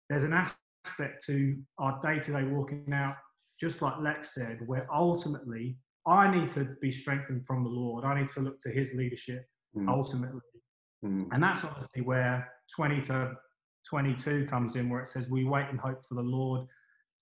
There's 0.08 0.24
an 0.24 0.32
aspect 0.34 1.24
to 1.26 1.56
our 1.78 1.98
day-to-day 2.02 2.44
walking 2.44 2.92
out, 2.92 3.16
just 3.58 3.80
like 3.80 3.94
Lex 4.00 4.34
said, 4.34 4.60
where 4.66 4.86
ultimately 4.94 5.78
I 6.06 6.30
need 6.30 6.50
to 6.50 6.76
be 6.80 6.92
strengthened 6.92 7.46
from 7.46 7.64
the 7.64 7.70
Lord. 7.70 8.04
I 8.04 8.18
need 8.18 8.28
to 8.28 8.40
look 8.40 8.60
to 8.60 8.70
His 8.70 8.92
leadership 8.92 9.44
mm. 9.76 9.88
ultimately. 9.88 10.40
Mm. 11.04 11.28
And 11.32 11.42
that's 11.42 11.64
obviously 11.64 12.02
where 12.02 12.52
20 12.74 13.00
to 13.02 13.32
22 13.88 14.46
comes 14.46 14.76
in, 14.76 14.90
where 14.90 15.00
it 15.00 15.08
says, 15.08 15.28
We 15.30 15.44
wait 15.44 15.66
and 15.70 15.80
hope 15.80 16.04
for 16.06 16.14
the 16.14 16.22
Lord. 16.22 16.66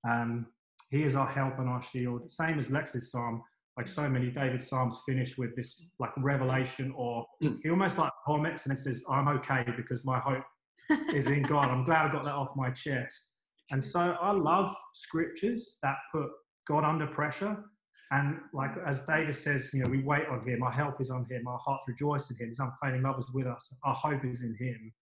Um, 0.09 0.47
he 0.91 1.03
is 1.03 1.17
our 1.17 1.27
help 1.27 1.59
and 1.59 1.69
our 1.69 1.83
shield. 1.83 2.31
Same 2.31 2.59
as 2.59 2.71
Lex's 2.71 3.11
psalm, 3.11 3.43
like 3.77 3.89
so 3.89 4.09
many 4.09 4.31
David 4.31 4.63
psalms 4.63 5.03
finish 5.07 5.37
with 5.37 5.57
this 5.57 5.87
like 5.99 6.11
revelation, 6.19 6.93
or 6.97 7.25
mm. 7.43 7.59
he 7.63 7.71
almost 7.71 7.99
like 7.99 8.13
vomits 8.27 8.67
and 8.67 8.73
it 8.73 8.79
says, 8.79 9.03
I'm 9.09 9.29
okay 9.29 9.65
because 9.77 10.05
my 10.05 10.19
hope 10.19 10.45
is 11.15 11.29
in 11.29 11.43
God. 11.43 11.69
I'm 11.69 11.85
glad 11.85 12.07
I 12.07 12.13
got 12.13 12.25
that 12.25 12.35
off 12.35 12.51
my 12.57 12.71
chest. 12.71 13.33
And 13.71 13.83
so 13.83 14.17
I 14.21 14.31
love 14.31 14.77
scriptures 14.95 15.79
that 15.83 15.97
put 16.13 16.29
God 16.69 16.85
under 16.85 17.07
pressure 17.07 17.65
and 18.11 18.39
like 18.53 18.71
as 18.87 19.01
David 19.01 19.35
says, 19.35 19.71
you 19.73 19.83
know, 19.83 19.91
we 19.91 20.03
wait 20.03 20.27
on 20.29 20.47
him. 20.47 20.63
Our 20.63 20.71
help 20.71 21.01
is 21.01 21.11
on 21.11 21.27
him. 21.31 21.49
Our 21.49 21.59
hearts 21.59 21.87
rejoice 21.89 22.31
in 22.31 22.37
him. 22.37 22.49
His 22.49 22.61
unfailing 22.61 23.03
love 23.03 23.19
is 23.19 23.31
with 23.33 23.47
us. 23.47 23.73
Our 23.83 23.95
hope 23.95 24.25
is 24.25 24.43
in 24.43 24.55
him. 24.59 24.93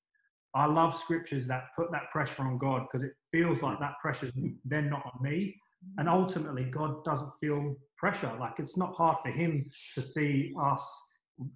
I 0.55 0.67
love 0.67 0.95
scriptures 0.95 1.47
that 1.47 1.65
put 1.77 1.91
that 1.93 2.11
pressure 2.13 2.43
on 2.43 2.59
God 2.59 2.83
because 2.83 3.03
it 3.03 3.13
feels 3.31 3.63
like 3.63 3.79
that 3.81 3.95
pressure 4.01 4.27
is 4.27 4.33
then 4.65 4.89
not 4.89 5.03
on 5.05 5.23
me. 5.23 5.57
And 5.99 6.09
ultimately, 6.09 6.64
God 6.64 7.05
doesn't 7.05 7.31
feel 7.40 7.77
pressure. 7.97 8.33
Like 8.38 8.55
it's 8.59 8.77
not 8.77 8.95
hard 8.95 9.18
for 9.25 9.31
him 9.31 9.68
to 9.95 10.01
see 10.01 10.55
us 10.61 11.03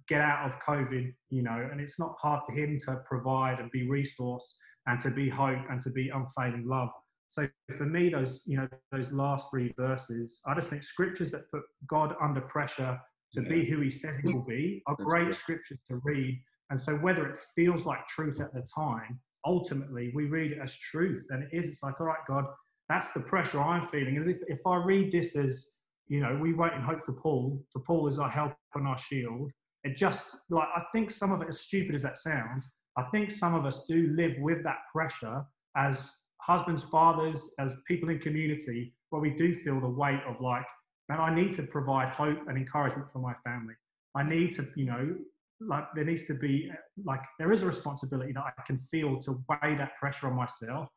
get 0.07 0.21
out 0.21 0.47
of 0.47 0.59
COVID, 0.59 1.13
you 1.29 1.43
know, 1.43 1.69
and 1.71 1.79
it's 1.79 1.99
not 1.99 2.15
hard 2.19 2.41
for 2.45 2.53
him 2.53 2.77
to 2.85 3.01
provide 3.07 3.59
and 3.59 3.71
be 3.71 3.89
resource 3.89 4.57
and 4.87 4.99
to 5.01 5.11
be 5.11 5.29
hope 5.29 5.59
and 5.69 5.81
to 5.81 5.89
be 5.89 6.09
unfailing 6.09 6.67
love. 6.67 6.89
So 7.27 7.47
for 7.77 7.85
me, 7.85 8.09
those 8.09 8.43
you 8.45 8.57
know 8.57 8.67
those 8.91 9.11
last 9.11 9.49
three 9.51 9.73
verses, 9.77 10.41
I 10.45 10.55
just 10.55 10.69
think 10.69 10.83
scriptures 10.83 11.31
that 11.31 11.49
put 11.51 11.63
God 11.87 12.15
under 12.21 12.41
pressure 12.41 12.99
to 13.33 13.41
yeah. 13.43 13.49
be 13.49 13.65
who 13.65 13.81
He 13.81 13.91
says 13.91 14.17
He 14.17 14.29
will 14.29 14.45
be 14.45 14.81
are 14.87 14.95
That's 14.97 15.09
great, 15.09 15.23
great 15.25 15.35
scriptures 15.35 15.79
to 15.89 15.99
read. 16.03 16.41
And 16.69 16.79
so 16.79 16.95
whether 16.97 17.27
it 17.27 17.37
feels 17.55 17.85
like 17.85 18.05
truth 18.07 18.39
at 18.39 18.53
the 18.53 18.65
time, 18.73 19.19
ultimately 19.45 20.11
we 20.15 20.25
read 20.25 20.53
it 20.53 20.59
as 20.59 20.77
truth, 20.77 21.25
and 21.29 21.43
it 21.43 21.49
is. 21.51 21.67
It's 21.67 21.83
like, 21.83 21.99
all 21.99 22.07
right, 22.07 22.25
God, 22.27 22.45
that's 22.89 23.11
the 23.11 23.19
pressure 23.19 23.61
I'm 23.61 23.87
feeling. 23.87 24.15
If 24.15 24.37
if 24.47 24.65
I 24.65 24.77
read 24.77 25.11
this 25.11 25.35
as 25.35 25.69
you 26.07 26.21
know, 26.21 26.37
we 26.41 26.53
wait 26.53 26.73
and 26.73 26.83
hope 26.83 27.03
for 27.03 27.13
Paul. 27.13 27.61
For 27.71 27.79
Paul 27.79 28.07
is 28.07 28.17
our 28.17 28.29
help 28.29 28.53
and 28.75 28.87
our 28.87 28.97
shield. 28.97 29.51
It 29.83 29.95
just 29.95 30.37
like 30.49 30.67
I 30.75 30.83
think 30.91 31.11
some 31.11 31.31
of 31.31 31.41
it, 31.41 31.47
as 31.49 31.61
stupid 31.61 31.95
as 31.95 32.03
that 32.03 32.17
sounds, 32.17 32.67
I 32.97 33.03
think 33.03 33.31
some 33.31 33.53
of 33.53 33.65
us 33.65 33.85
do 33.85 34.07
live 34.15 34.33
with 34.39 34.63
that 34.63 34.77
pressure 34.91 35.43
as 35.75 36.13
husbands, 36.41 36.83
fathers, 36.83 37.53
as 37.59 37.75
people 37.87 38.09
in 38.09 38.19
community, 38.19 38.93
where 39.09 39.21
we 39.21 39.31
do 39.31 39.53
feel 39.53 39.79
the 39.79 39.89
weight 39.89 40.21
of 40.27 40.39
like, 40.41 40.65
man, 41.09 41.19
I 41.19 41.33
need 41.33 41.51
to 41.53 41.63
provide 41.63 42.09
hope 42.09 42.39
and 42.47 42.57
encouragement 42.57 43.11
for 43.11 43.19
my 43.19 43.33
family. 43.43 43.73
I 44.15 44.23
need 44.23 44.51
to, 44.53 44.65
you 44.75 44.85
know, 44.85 45.15
like 45.59 45.85
there 45.93 46.05
needs 46.05 46.25
to 46.27 46.33
be 46.33 46.71
like 47.03 47.21
there 47.39 47.51
is 47.51 47.63
a 47.63 47.65
responsibility 47.65 48.31
that 48.33 48.43
I 48.43 48.61
can 48.65 48.77
feel 48.77 49.19
to 49.21 49.43
weigh 49.49 49.75
that 49.75 49.97
pressure 49.99 50.27
on 50.27 50.35
myself. 50.35 50.89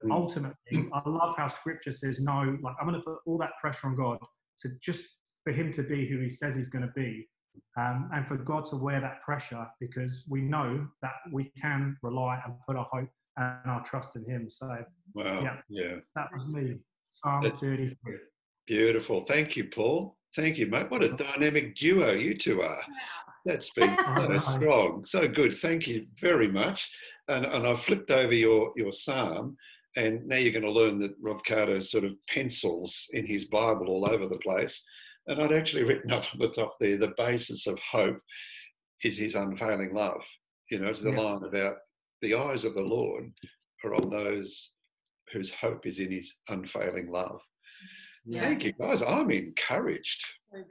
But 0.00 0.08
mm. 0.08 0.12
ultimately, 0.12 0.88
I 0.92 1.08
love 1.08 1.36
how 1.36 1.48
Scripture 1.48 1.92
says 1.92 2.20
no. 2.20 2.56
Like 2.62 2.76
I'm 2.80 2.88
going 2.88 3.00
to 3.00 3.04
put 3.04 3.18
all 3.26 3.38
that 3.38 3.52
pressure 3.60 3.88
on 3.88 3.96
God 3.96 4.18
to 4.60 4.70
just 4.80 5.04
for 5.44 5.52
Him 5.52 5.72
to 5.72 5.82
be 5.82 6.06
who 6.06 6.20
He 6.20 6.28
says 6.28 6.54
He's 6.54 6.68
going 6.68 6.86
to 6.86 6.92
be, 6.94 7.28
um, 7.76 8.10
and 8.12 8.26
for 8.26 8.36
God 8.36 8.64
to 8.66 8.76
wear 8.76 9.00
that 9.00 9.22
pressure 9.22 9.66
because 9.80 10.24
we 10.28 10.40
know 10.40 10.86
that 11.02 11.14
we 11.32 11.52
can 11.60 11.96
rely 12.02 12.40
and 12.44 12.54
put 12.66 12.76
our 12.76 12.88
hope 12.92 13.08
and 13.36 13.70
our 13.70 13.82
trust 13.84 14.16
in 14.16 14.24
Him. 14.24 14.48
So, 14.48 14.66
wow, 15.14 15.42
yeah, 15.42 15.56
yeah, 15.68 15.96
that 16.14 16.28
was 16.32 16.46
me. 16.46 16.76
Psalm 17.08 17.44
That's 17.44 17.60
33. 17.60 17.96
Beautiful. 18.66 19.24
Thank 19.28 19.56
you, 19.56 19.64
Paul. 19.64 20.16
Thank 20.34 20.58
you, 20.58 20.66
mate. 20.66 20.90
What 20.90 21.04
a 21.04 21.10
dynamic 21.10 21.76
duo 21.76 22.12
you 22.12 22.36
two 22.36 22.62
are. 22.62 22.82
That's 23.44 23.70
been 23.70 23.96
so 24.16 24.38
strong, 24.38 25.04
so 25.04 25.28
good. 25.28 25.58
Thank 25.60 25.86
you 25.86 26.06
very 26.20 26.48
much. 26.48 26.90
And, 27.28 27.44
and 27.46 27.66
I 27.66 27.74
flipped 27.74 28.10
over 28.10 28.34
your, 28.34 28.72
your 28.76 28.92
psalm, 28.92 29.56
and 29.96 30.26
now 30.26 30.36
you're 30.36 30.52
going 30.52 30.62
to 30.62 30.70
learn 30.70 30.98
that 31.00 31.16
Rob 31.20 31.42
Carter 31.44 31.82
sort 31.82 32.04
of 32.04 32.14
pencils 32.28 33.06
in 33.12 33.26
his 33.26 33.46
Bible 33.46 33.88
all 33.88 34.08
over 34.10 34.26
the 34.26 34.38
place. 34.38 34.84
And 35.26 35.40
I'd 35.40 35.52
actually 35.52 35.84
written 35.84 36.12
up 36.12 36.24
at 36.32 36.38
the 36.38 36.52
top 36.52 36.76
there 36.78 36.96
the 36.96 37.14
basis 37.16 37.66
of 37.66 37.78
hope 37.90 38.20
is 39.02 39.18
his 39.18 39.34
unfailing 39.34 39.94
love. 39.94 40.22
You 40.70 40.80
know, 40.80 40.88
it's 40.88 41.00
the 41.00 41.12
yeah. 41.12 41.20
line 41.20 41.44
about 41.44 41.76
the 42.22 42.34
eyes 42.34 42.64
of 42.64 42.74
the 42.74 42.82
Lord 42.82 43.32
are 43.84 43.94
on 43.94 44.10
those 44.10 44.70
whose 45.32 45.50
hope 45.50 45.86
is 45.86 45.98
in 45.98 46.10
his 46.10 46.34
unfailing 46.48 47.10
love. 47.10 47.40
Yeah. 48.24 48.40
Thank 48.40 48.64
you, 48.64 48.72
guys. 48.72 49.02
I'm 49.02 49.30
encouraged. 49.30 50.24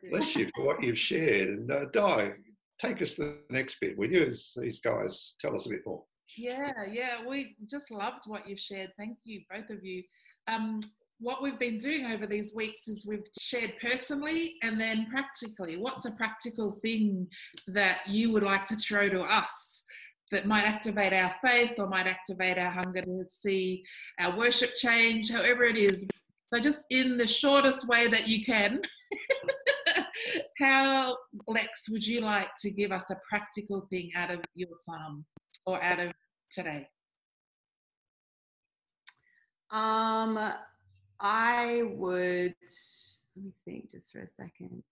Bless 0.09 0.35
you 0.35 0.49
for 0.55 0.65
what 0.65 0.83
you've 0.83 0.99
shared. 0.99 1.49
And 1.49 1.71
uh, 1.71 1.85
Di, 1.93 2.33
take 2.79 3.01
us 3.01 3.13
to 3.13 3.23
the 3.23 3.37
next 3.49 3.79
bit, 3.79 3.97
will 3.97 4.11
you? 4.11 4.25
As 4.25 4.51
these 4.57 4.81
guys 4.81 5.35
tell 5.39 5.55
us 5.55 5.65
a 5.65 5.69
bit 5.69 5.81
more. 5.85 6.03
Yeah, 6.37 6.71
yeah, 6.91 7.25
we 7.25 7.55
just 7.69 7.91
loved 7.91 8.23
what 8.27 8.47
you've 8.47 8.59
shared. 8.59 8.91
Thank 8.97 9.17
you, 9.23 9.41
both 9.49 9.69
of 9.69 9.83
you. 9.83 10.03
Um, 10.47 10.79
what 11.19 11.41
we've 11.41 11.59
been 11.59 11.77
doing 11.77 12.05
over 12.07 12.27
these 12.27 12.53
weeks 12.53 12.87
is 12.87 13.05
we've 13.05 13.25
shared 13.39 13.73
personally 13.81 14.55
and 14.63 14.79
then 14.79 15.07
practically. 15.09 15.77
What's 15.77 16.05
a 16.05 16.11
practical 16.11 16.77
thing 16.83 17.27
that 17.67 18.01
you 18.07 18.31
would 18.33 18.43
like 18.43 18.65
to 18.65 18.75
throw 18.75 19.07
to 19.09 19.21
us 19.21 19.83
that 20.31 20.45
might 20.45 20.65
activate 20.65 21.13
our 21.13 21.33
faith 21.45 21.71
or 21.77 21.87
might 21.87 22.07
activate 22.07 22.57
our 22.57 22.69
hunger 22.69 23.01
to 23.01 23.23
see 23.27 23.83
our 24.19 24.35
worship 24.37 24.75
change, 24.75 25.31
however 25.31 25.63
it 25.63 25.77
is. 25.77 26.05
So, 26.53 26.59
just 26.59 26.85
in 26.89 27.17
the 27.17 27.27
shortest 27.27 27.87
way 27.87 28.07
that 28.07 28.27
you 28.27 28.43
can, 28.43 28.81
how, 30.59 31.17
Lex, 31.47 31.89
would 31.89 32.05
you 32.05 32.21
like 32.21 32.49
to 32.61 32.71
give 32.71 32.91
us 32.91 33.09
a 33.09 33.17
practical 33.27 33.87
thing 33.89 34.11
out 34.15 34.31
of 34.31 34.41
your 34.53 34.69
psalm 34.73 35.25
or 35.65 35.81
out 35.81 35.99
of 35.99 36.11
today? 36.55 36.87
Um, 39.71 40.53
I 41.19 41.83
would, 41.95 42.55
let 43.35 43.45
me 43.45 43.51
think 43.65 43.91
just 43.91 44.11
for 44.11 44.21
a 44.21 44.27
second. 44.27 44.83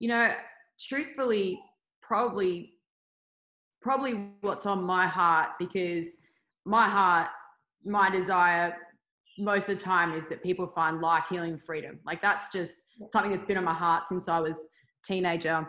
You 0.00 0.08
know, 0.08 0.34
truthfully, 0.80 1.60
probably 2.02 2.70
probably 3.80 4.30
what's 4.40 4.64
on 4.64 4.82
my 4.82 5.06
heart 5.06 5.50
because 5.58 6.16
my 6.64 6.88
heart, 6.88 7.28
my 7.84 8.08
desire 8.08 8.74
most 9.38 9.68
of 9.68 9.76
the 9.76 9.84
time 9.84 10.14
is 10.14 10.26
that 10.28 10.42
people 10.42 10.66
find 10.66 11.00
life, 11.00 11.24
healing, 11.28 11.58
freedom. 11.58 11.98
Like 12.06 12.22
that's 12.22 12.50
just 12.50 12.84
something 13.10 13.30
that's 13.30 13.44
been 13.44 13.58
on 13.58 13.64
my 13.64 13.74
heart 13.74 14.06
since 14.06 14.28
I 14.28 14.40
was 14.40 14.68
teenager. 15.04 15.66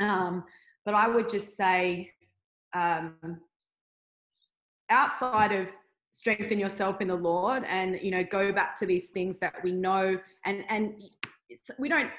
Um, 0.00 0.44
but 0.84 0.94
I 0.94 1.08
would 1.08 1.28
just 1.28 1.56
say, 1.56 2.10
um, 2.74 3.14
outside 4.90 5.52
of 5.52 5.72
strengthen 6.10 6.58
yourself 6.58 7.00
in 7.00 7.08
the 7.08 7.14
Lord, 7.14 7.64
and 7.68 7.98
you 8.02 8.10
know, 8.10 8.24
go 8.24 8.52
back 8.52 8.78
to 8.78 8.86
these 8.86 9.10
things 9.10 9.38
that 9.38 9.54
we 9.62 9.72
know, 9.72 10.18
and 10.44 10.64
and 10.68 10.94
we 11.78 11.88
don't. 11.88 12.10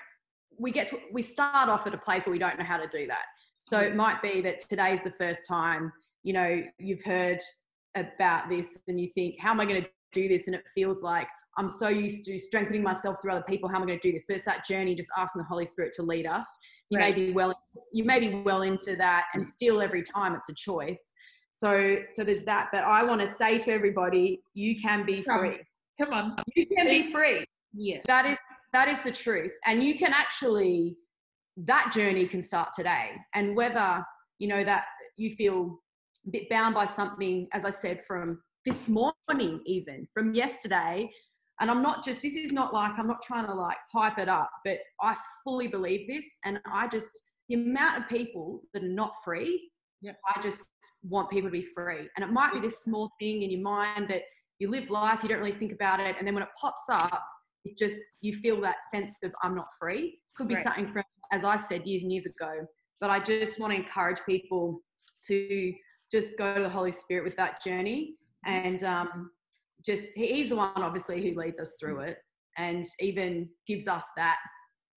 We 0.57 0.71
get 0.71 0.87
to, 0.87 0.99
we 1.11 1.21
start 1.21 1.67
off 1.67 1.85
at 1.85 1.93
a 1.93 1.97
place 1.97 2.25
where 2.25 2.31
we 2.31 2.39
don't 2.39 2.57
know 2.57 2.63
how 2.63 2.77
to 2.77 2.87
do 2.87 3.07
that. 3.07 3.25
So 3.57 3.79
it 3.79 3.93
might 3.93 4.21
be 4.21 4.39
that 4.41 4.59
today's 4.69 5.01
the 5.01 5.11
first 5.11 5.45
time, 5.45 5.91
you 6.23 6.31
know, 6.31 6.61
you've 6.79 7.03
heard 7.03 7.39
about 7.95 8.47
this 8.47 8.79
and 8.87 8.99
you 8.99 9.09
think, 9.15 9.35
how 9.39 9.51
am 9.51 9.59
I 9.59 9.65
going 9.65 9.81
to 9.81 9.89
do 10.13 10.29
this? 10.29 10.47
And 10.47 10.55
it 10.55 10.63
feels 10.73 11.03
like 11.03 11.27
I'm 11.57 11.69
so 11.69 11.87
used 11.87 12.25
to 12.25 12.37
strengthening 12.37 12.83
myself 12.83 13.17
through 13.21 13.31
other 13.31 13.45
people. 13.47 13.69
How 13.69 13.77
am 13.77 13.83
I 13.83 13.85
going 13.87 13.99
to 13.99 14.07
do 14.07 14.11
this? 14.11 14.25
But 14.27 14.35
it's 14.35 14.45
that 14.45 14.65
journey, 14.65 14.93
just 14.93 15.09
asking 15.17 15.41
the 15.41 15.47
Holy 15.47 15.65
Spirit 15.65 15.93
to 15.95 16.03
lead 16.03 16.27
us. 16.27 16.45
You 16.89 16.99
right. 16.99 17.15
may 17.15 17.25
be 17.27 17.31
well, 17.31 17.57
you 17.91 18.03
may 18.03 18.19
be 18.19 18.35
well 18.41 18.61
into 18.61 18.95
that, 18.97 19.25
and 19.33 19.43
mm. 19.43 19.47
still 19.47 19.81
every 19.81 20.03
time 20.03 20.35
it's 20.35 20.49
a 20.49 20.53
choice. 20.53 21.13
So, 21.55 21.97
so 22.11 22.23
there's 22.23 22.43
that. 22.43 22.67
But 22.71 22.83
I 22.83 23.03
want 23.03 23.21
to 23.21 23.27
say 23.27 23.57
to 23.59 23.71
everybody, 23.71 24.41
you 24.53 24.79
can 24.79 25.05
be 25.05 25.23
free. 25.23 25.57
Come 25.97 26.13
on, 26.13 26.35
you 26.55 26.67
can 26.67 26.87
be 26.87 27.11
free. 27.11 27.45
Yes, 27.73 28.03
that 28.07 28.25
is 28.25 28.37
that 28.73 28.89
is 28.89 29.01
the 29.01 29.11
truth, 29.11 29.53
and 29.65 29.81
you 29.81 29.97
can 29.97 30.11
actually 30.13 30.97
that 31.57 31.91
journey 31.93 32.27
can 32.27 32.41
start 32.41 32.69
today. 32.73 33.11
And 33.33 33.55
whether, 33.55 34.05
you 34.39 34.47
know, 34.47 34.63
that 34.63 34.85
you 35.17 35.29
feel 35.31 35.79
a 36.27 36.29
bit 36.31 36.49
bound 36.49 36.75
by 36.75 36.85
something, 36.85 37.47
as 37.53 37.65
I 37.65 37.69
said, 37.69 38.01
from 38.05 38.41
this 38.65 38.89
morning, 38.89 39.61
even 39.65 40.07
from 40.13 40.33
yesterday. 40.33 41.09
And 41.61 41.71
I'm 41.71 41.81
not 41.81 42.03
just, 42.03 42.21
this 42.21 42.33
is 42.33 42.51
not 42.51 42.73
like, 42.73 42.99
I'm 42.99 43.07
not 43.07 43.21
trying 43.21 43.45
to 43.45 43.53
like 43.53 43.77
hype 43.93 44.17
it 44.17 44.27
up, 44.27 44.49
but 44.65 44.79
I 45.01 45.15
fully 45.43 45.67
believe 45.67 46.07
this. 46.07 46.25
And 46.43 46.59
I 46.69 46.87
just 46.87 47.09
the 47.47 47.55
amount 47.55 48.03
of 48.03 48.09
people 48.09 48.63
that 48.73 48.83
are 48.83 48.87
not 48.87 49.15
free, 49.23 49.69
Yep. 50.01 50.19
I 50.35 50.41
just 50.41 50.65
want 51.03 51.29
people 51.29 51.49
to 51.49 51.51
be 51.51 51.65
free. 51.73 52.07
And 52.15 52.23
it 52.23 52.31
might 52.31 52.53
be 52.53 52.59
this 52.59 52.83
small 52.83 53.11
thing 53.19 53.41
in 53.41 53.49
your 53.49 53.61
mind 53.61 54.07
that 54.09 54.23
you 54.59 54.69
live 54.69 54.89
life, 54.89 55.19
you 55.23 55.29
don't 55.29 55.39
really 55.39 55.51
think 55.51 55.71
about 55.71 55.99
it, 55.99 56.15
and 56.17 56.25
then 56.27 56.33
when 56.33 56.43
it 56.43 56.49
pops 56.59 56.83
up, 56.89 57.23
it 57.65 57.77
just 57.77 57.97
you 58.21 58.33
feel 58.35 58.61
that 58.61 58.77
sense 58.91 59.17
of 59.23 59.31
I'm 59.43 59.55
not 59.55 59.67
free. 59.79 60.19
Could 60.35 60.47
be 60.47 60.55
Right. 60.55 60.63
something 60.63 60.91
from, 60.93 61.03
as 61.31 61.43
I 61.43 61.55
said 61.55 61.85
years 61.85 62.03
and 62.03 62.11
years 62.11 62.25
ago. 62.25 62.65
But 63.01 63.09
I 63.09 63.19
just 63.19 63.59
want 63.59 63.73
to 63.73 63.79
encourage 63.79 64.19
people 64.25 64.79
to 65.27 65.73
just 66.11 66.37
go 66.37 66.55
to 66.55 66.61
the 66.61 66.69
Holy 66.69 66.91
Spirit 66.91 67.25
with 67.25 67.35
that 67.37 67.61
journey, 67.61 68.15
and 68.45 68.83
um, 68.83 69.31
just 69.85 70.09
he's 70.15 70.49
the 70.49 70.55
one 70.55 70.71
obviously 70.75 71.21
who 71.21 71.37
leads 71.39 71.59
us 71.59 71.75
through 71.79 72.01
it, 72.01 72.17
and 72.57 72.85
even 73.01 73.49
gives 73.67 73.87
us 73.87 74.05
that 74.15 74.37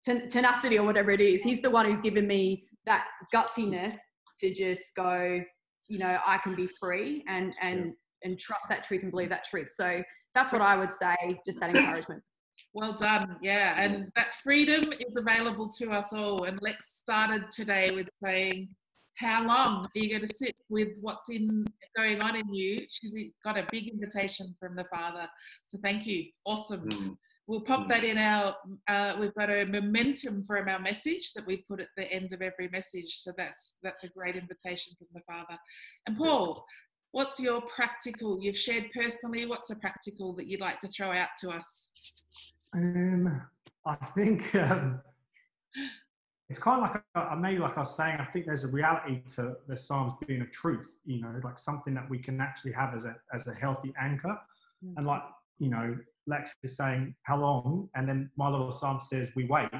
ten- 0.04 0.28
tenacity 0.28 0.78
or 0.78 0.84
whatever 0.86 1.10
it 1.10 1.20
is. 1.20 1.42
He's 1.42 1.62
the 1.62 1.70
one 1.70 1.86
who's 1.86 2.00
given 2.00 2.26
me 2.28 2.64
that 2.86 3.06
gutsiness 3.34 3.94
to 4.40 4.52
just 4.52 4.94
go, 4.96 5.40
you 5.88 5.98
know, 5.98 6.18
I 6.26 6.38
can 6.38 6.54
be 6.54 6.68
free 6.80 7.24
and 7.28 7.52
and 7.60 7.92
and 8.24 8.38
trust 8.38 8.68
that 8.68 8.82
truth 8.82 9.02
and 9.02 9.10
believe 9.10 9.30
that 9.30 9.44
truth. 9.44 9.70
So 9.74 10.02
that's 10.34 10.52
what 10.52 10.62
I 10.62 10.76
would 10.76 10.92
say. 10.92 11.16
Just 11.44 11.60
that 11.60 11.74
encouragement. 11.74 12.22
Well 12.74 12.92
done. 12.92 13.36
Yeah. 13.42 13.80
And 13.80 14.12
that 14.14 14.34
freedom 14.42 14.92
is 14.92 15.16
available 15.16 15.68
to 15.78 15.90
us 15.90 16.12
all. 16.12 16.44
And 16.44 16.58
Lex 16.60 16.98
started 17.00 17.50
today 17.50 17.92
with 17.92 18.08
saying, 18.22 18.68
How 19.16 19.46
long 19.46 19.86
are 19.86 19.90
you 19.94 20.10
going 20.10 20.26
to 20.26 20.34
sit 20.34 20.54
with 20.68 20.88
what's 21.00 21.30
in 21.30 21.64
going 21.96 22.20
on 22.20 22.36
in 22.36 22.52
you? 22.52 22.84
She's 22.90 23.16
got 23.42 23.58
a 23.58 23.66
big 23.72 23.88
invitation 23.88 24.54
from 24.60 24.76
the 24.76 24.84
Father. 24.92 25.26
So 25.64 25.78
thank 25.82 26.06
you. 26.06 26.26
Awesome. 26.44 26.88
Mm. 26.88 27.16
We'll 27.48 27.62
pop 27.62 27.86
Mm. 27.86 27.88
that 27.88 28.04
in 28.04 28.18
our, 28.18 28.54
uh, 28.88 29.16
we've 29.18 29.34
got 29.34 29.48
a 29.50 29.64
momentum 29.64 30.44
from 30.44 30.68
our 30.68 30.78
message 30.78 31.32
that 31.32 31.46
we 31.46 31.64
put 31.68 31.80
at 31.80 31.88
the 31.96 32.12
end 32.12 32.34
of 32.34 32.42
every 32.42 32.68
message. 32.68 33.16
So 33.22 33.32
that's 33.38 33.78
that's 33.82 34.04
a 34.04 34.08
great 34.10 34.36
invitation 34.36 34.94
from 34.98 35.08
the 35.14 35.22
Father. 35.22 35.58
And 36.06 36.18
Paul, 36.18 36.62
what's 37.12 37.40
your 37.40 37.62
practical? 37.62 38.38
You've 38.38 38.58
shared 38.58 38.90
personally. 38.94 39.46
What's 39.46 39.70
a 39.70 39.76
practical 39.76 40.34
that 40.34 40.46
you'd 40.46 40.60
like 40.60 40.78
to 40.80 40.88
throw 40.88 41.10
out 41.10 41.30
to 41.40 41.48
us? 41.48 41.90
Um, 42.74 43.40
I 43.86 43.96
think 43.96 44.54
um, 44.54 45.00
it's 46.50 46.58
kind 46.58 46.82
of 46.84 46.90
like 46.90 47.02
uh, 47.14 47.34
maybe 47.34 47.60
like 47.60 47.78
I 47.78 47.80
was 47.80 47.96
saying. 47.96 48.18
I 48.20 48.26
think 48.26 48.44
there's 48.44 48.64
a 48.64 48.68
reality 48.68 49.22
to 49.36 49.56
the 49.66 49.76
Psalms 49.76 50.12
being 50.26 50.42
a 50.42 50.46
truth. 50.48 50.98
You 51.06 51.22
know, 51.22 51.34
like 51.42 51.58
something 51.58 51.94
that 51.94 52.10
we 52.10 52.18
can 52.18 52.42
actually 52.42 52.72
have 52.72 52.94
as 52.94 53.06
a 53.06 53.16
as 53.32 53.46
a 53.46 53.54
healthy 53.54 53.94
anchor. 53.98 54.38
Mm. 54.84 54.94
And 54.98 55.06
like 55.06 55.22
you 55.58 55.70
know, 55.70 55.96
Lex 56.28 56.54
is 56.62 56.76
saying 56.76 57.14
how 57.22 57.38
long, 57.40 57.88
and 57.94 58.08
then 58.08 58.30
my 58.36 58.48
little 58.48 58.70
Psalm 58.70 59.00
says 59.00 59.28
we 59.34 59.46
wait. 59.46 59.70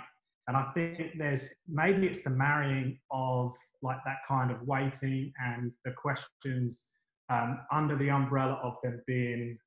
And 0.49 0.57
I 0.57 0.63
think 0.73 1.19
there's 1.19 1.55
maybe 1.69 2.07
it's 2.07 2.23
the 2.23 2.31
marrying 2.31 2.99
of 3.11 3.55
like 3.83 3.99
that 4.07 4.19
kind 4.27 4.51
of 4.51 4.63
waiting 4.67 5.31
and 5.45 5.75
the 5.85 5.93
questions 5.93 6.87
um, 7.29 7.61
under 7.71 7.97
the 7.97 8.09
umbrella 8.09 8.59
of 8.63 8.77
them 8.83 9.03
being 9.07 9.59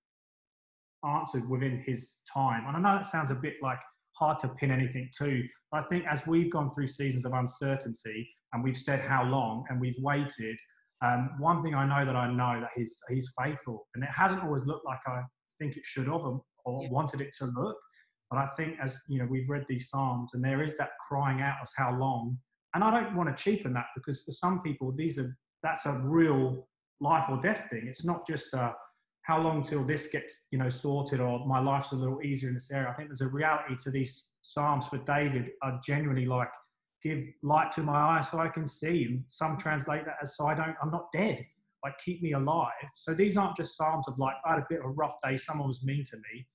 answered 1.07 1.47
within 1.47 1.83
his 1.85 2.21
time. 2.31 2.65
And 2.67 2.75
I 2.75 2.79
know 2.79 2.97
that 2.97 3.05
sounds 3.05 3.29
a 3.29 3.35
bit 3.35 3.55
like 3.61 3.79
hard 4.13 4.39
to 4.39 4.47
pin 4.49 4.71
anything 4.71 5.09
to, 5.19 5.43
but 5.71 5.83
I 5.83 5.87
think 5.87 6.05
as 6.07 6.25
we've 6.25 6.51
gone 6.51 6.71
through 6.71 6.87
seasons 6.87 7.25
of 7.25 7.33
uncertainty 7.33 8.27
and 8.53 8.63
we've 8.63 8.77
said 8.77 9.01
how 9.01 9.23
long 9.23 9.65
and 9.69 9.79
we've 9.79 9.95
waited, 9.99 10.57
um, 11.03 11.31
one 11.39 11.63
thing 11.63 11.73
I 11.75 11.85
know 11.85 12.05
that 12.05 12.15
I 12.15 12.31
know 12.31 12.59
that 12.59 12.71
he's 12.75 12.99
he's 13.09 13.31
faithful, 13.41 13.87
and 13.95 14.03
it 14.03 14.09
hasn't 14.11 14.43
always 14.43 14.65
looked 14.65 14.85
like 14.85 14.99
I 15.07 15.21
think 15.57 15.77
it 15.77 15.83
should 15.83 16.07
have 16.07 16.21
or, 16.65 16.83
Yeah. 16.83 16.89
wanted 16.91 17.21
it 17.21 17.33
to 17.35 17.45
look. 17.45 17.77
But 18.29 18.39
I 18.39 18.45
think 18.47 18.79
as 18.79 19.01
you 19.07 19.19
know, 19.19 19.25
we've 19.25 19.49
read 19.49 19.65
these 19.67 19.89
psalms, 19.89 20.33
and 20.33 20.43
there 20.43 20.61
is 20.63 20.77
that 20.77 20.91
crying 21.07 21.41
out 21.41 21.57
as 21.61 21.73
how 21.75 21.93
long. 21.97 22.39
And 22.73 22.83
I 22.83 22.89
don't 22.91 23.15
want 23.15 23.35
to 23.35 23.43
cheapen 23.43 23.73
that 23.73 23.87
because 23.95 24.23
for 24.23 24.31
some 24.31 24.61
people, 24.61 24.91
these 24.93 25.19
are 25.19 25.37
that's 25.63 25.85
a 25.85 25.93
real 25.99 26.67
life 27.01 27.29
or 27.29 27.37
death 27.37 27.67
thing. 27.69 27.87
It's 27.87 28.05
not 28.05 28.25
just 28.25 28.53
a 28.53 28.73
how 29.23 29.39
long 29.39 29.61
till 29.61 29.83
this 29.83 30.07
gets 30.07 30.47
you 30.51 30.57
know 30.57 30.69
sorted 30.69 31.19
or 31.19 31.45
my 31.45 31.59
life's 31.59 31.91
a 31.91 31.95
little 31.95 32.21
easier 32.23 32.49
in 32.49 32.55
this 32.55 32.71
area. 32.71 32.89
I 32.89 32.93
think 32.93 33.09
there's 33.09 33.21
a 33.21 33.27
reality 33.27 33.75
to 33.83 33.91
these 33.91 34.31
psalms 34.41 34.87
for 34.87 34.97
David 34.99 35.51
are 35.61 35.79
genuinely 35.85 36.25
like 36.25 36.49
give 37.03 37.23
light 37.43 37.71
to 37.73 37.81
my 37.83 37.97
eyes 37.97 38.29
so 38.29 38.39
I 38.39 38.47
can 38.47 38.65
see. 38.65 39.05
And 39.05 39.23
some 39.27 39.57
mm. 39.57 39.59
translate 39.59 40.05
that 40.05 40.15
as 40.21 40.35
so 40.37 40.47
I 40.47 40.55
don't 40.55 40.75
I'm 40.81 40.91
not 40.91 41.11
dead. 41.11 41.45
Like 41.83 41.97
keep 41.99 42.21
me 42.21 42.33
alive. 42.33 42.89
So 42.95 43.13
these 43.13 43.37
aren't 43.37 43.57
just 43.57 43.75
psalms 43.75 44.07
of 44.07 44.17
like 44.19 44.35
I 44.45 44.51
had 44.51 44.59
a 44.59 44.65
bit 44.69 44.79
of 44.79 44.85
a 44.85 44.89
rough 44.89 45.15
day. 45.23 45.37
Someone 45.37 45.67
was 45.67 45.83
mean 45.83 46.03
to 46.05 46.17
me. 46.17 46.47